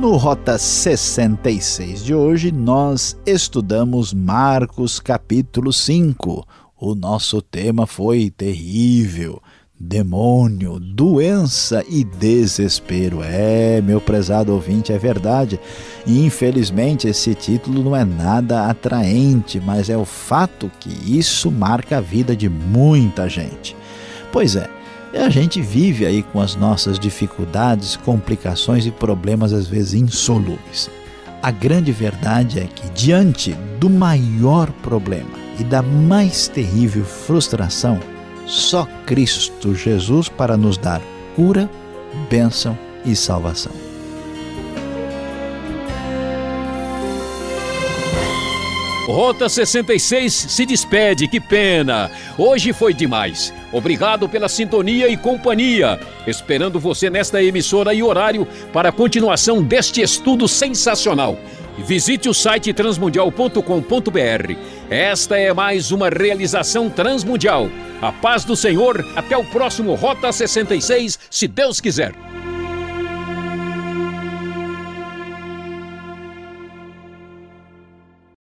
No 0.00 0.16
Rota 0.16 0.56
66 0.56 2.02
de 2.02 2.14
hoje, 2.14 2.50
nós 2.50 3.16
estudamos 3.26 4.14
Marcos 4.14 5.00
capítulo 5.00 5.72
5. 5.72 6.46
O 6.78 6.94
nosso 6.94 7.42
tema 7.42 7.86
foi 7.86 8.30
terrível 8.30 9.42
demônio, 9.78 10.80
doença 10.80 11.84
e 11.88 12.02
desespero. 12.02 13.20
É, 13.22 13.80
meu 13.82 14.00
prezado 14.00 14.52
ouvinte, 14.52 14.92
é 14.92 14.98
verdade. 14.98 15.60
infelizmente 16.06 17.06
esse 17.06 17.34
título 17.34 17.84
não 17.84 17.94
é 17.94 18.04
nada 18.04 18.68
atraente, 18.68 19.60
mas 19.60 19.90
é 19.90 19.96
o 19.96 20.04
fato 20.04 20.70
que 20.80 21.18
isso 21.18 21.50
marca 21.50 21.98
a 21.98 22.00
vida 22.00 22.34
de 22.34 22.48
muita 22.48 23.28
gente. 23.28 23.76
Pois 24.32 24.56
é, 24.56 24.68
a 25.14 25.28
gente 25.28 25.60
vive 25.60 26.06
aí 26.06 26.22
com 26.22 26.40
as 26.40 26.56
nossas 26.56 26.98
dificuldades, 26.98 27.96
complicações 27.96 28.86
e 28.86 28.90
problemas 28.90 29.52
às 29.52 29.66
vezes 29.66 29.94
insolúveis. 29.94 30.90
A 31.42 31.50
grande 31.50 31.92
verdade 31.92 32.58
é 32.58 32.64
que 32.64 32.88
diante 32.90 33.52
do 33.78 33.90
maior 33.90 34.70
problema 34.82 35.30
e 35.58 35.64
da 35.64 35.82
mais 35.82 36.48
terrível 36.48 37.04
frustração, 37.04 38.00
só 38.46 38.86
Cristo 39.04 39.74
Jesus 39.74 40.28
para 40.28 40.56
nos 40.56 40.78
dar 40.78 41.02
cura, 41.34 41.68
bênção 42.30 42.78
e 43.04 43.14
salvação. 43.14 43.72
Rota 49.06 49.48
66 49.48 50.32
se 50.32 50.66
despede, 50.66 51.28
que 51.28 51.38
pena. 51.38 52.10
Hoje 52.36 52.72
foi 52.72 52.92
demais. 52.92 53.54
Obrigado 53.72 54.28
pela 54.28 54.48
sintonia 54.48 55.08
e 55.08 55.16
companhia. 55.16 56.00
Esperando 56.26 56.80
você 56.80 57.08
nesta 57.08 57.40
emissora 57.40 57.94
e 57.94 58.02
horário 58.02 58.46
para 58.72 58.88
a 58.88 58.92
continuação 58.92 59.62
deste 59.62 60.00
estudo 60.00 60.48
sensacional. 60.48 61.38
Visite 61.78 62.28
o 62.28 62.34
site 62.34 62.72
transmundial.com.br. 62.72 64.56
Esta 64.88 65.36
é 65.36 65.52
mais 65.52 65.90
uma 65.90 66.08
realização 66.08 66.88
transmundial. 66.88 67.68
A 68.00 68.12
paz 68.12 68.44
do 68.44 68.54
Senhor, 68.54 69.04
até 69.16 69.36
o 69.36 69.44
próximo 69.44 69.94
Rota 69.96 70.30
66, 70.30 71.18
se 71.28 71.48
Deus 71.48 71.80
quiser. 71.80 72.25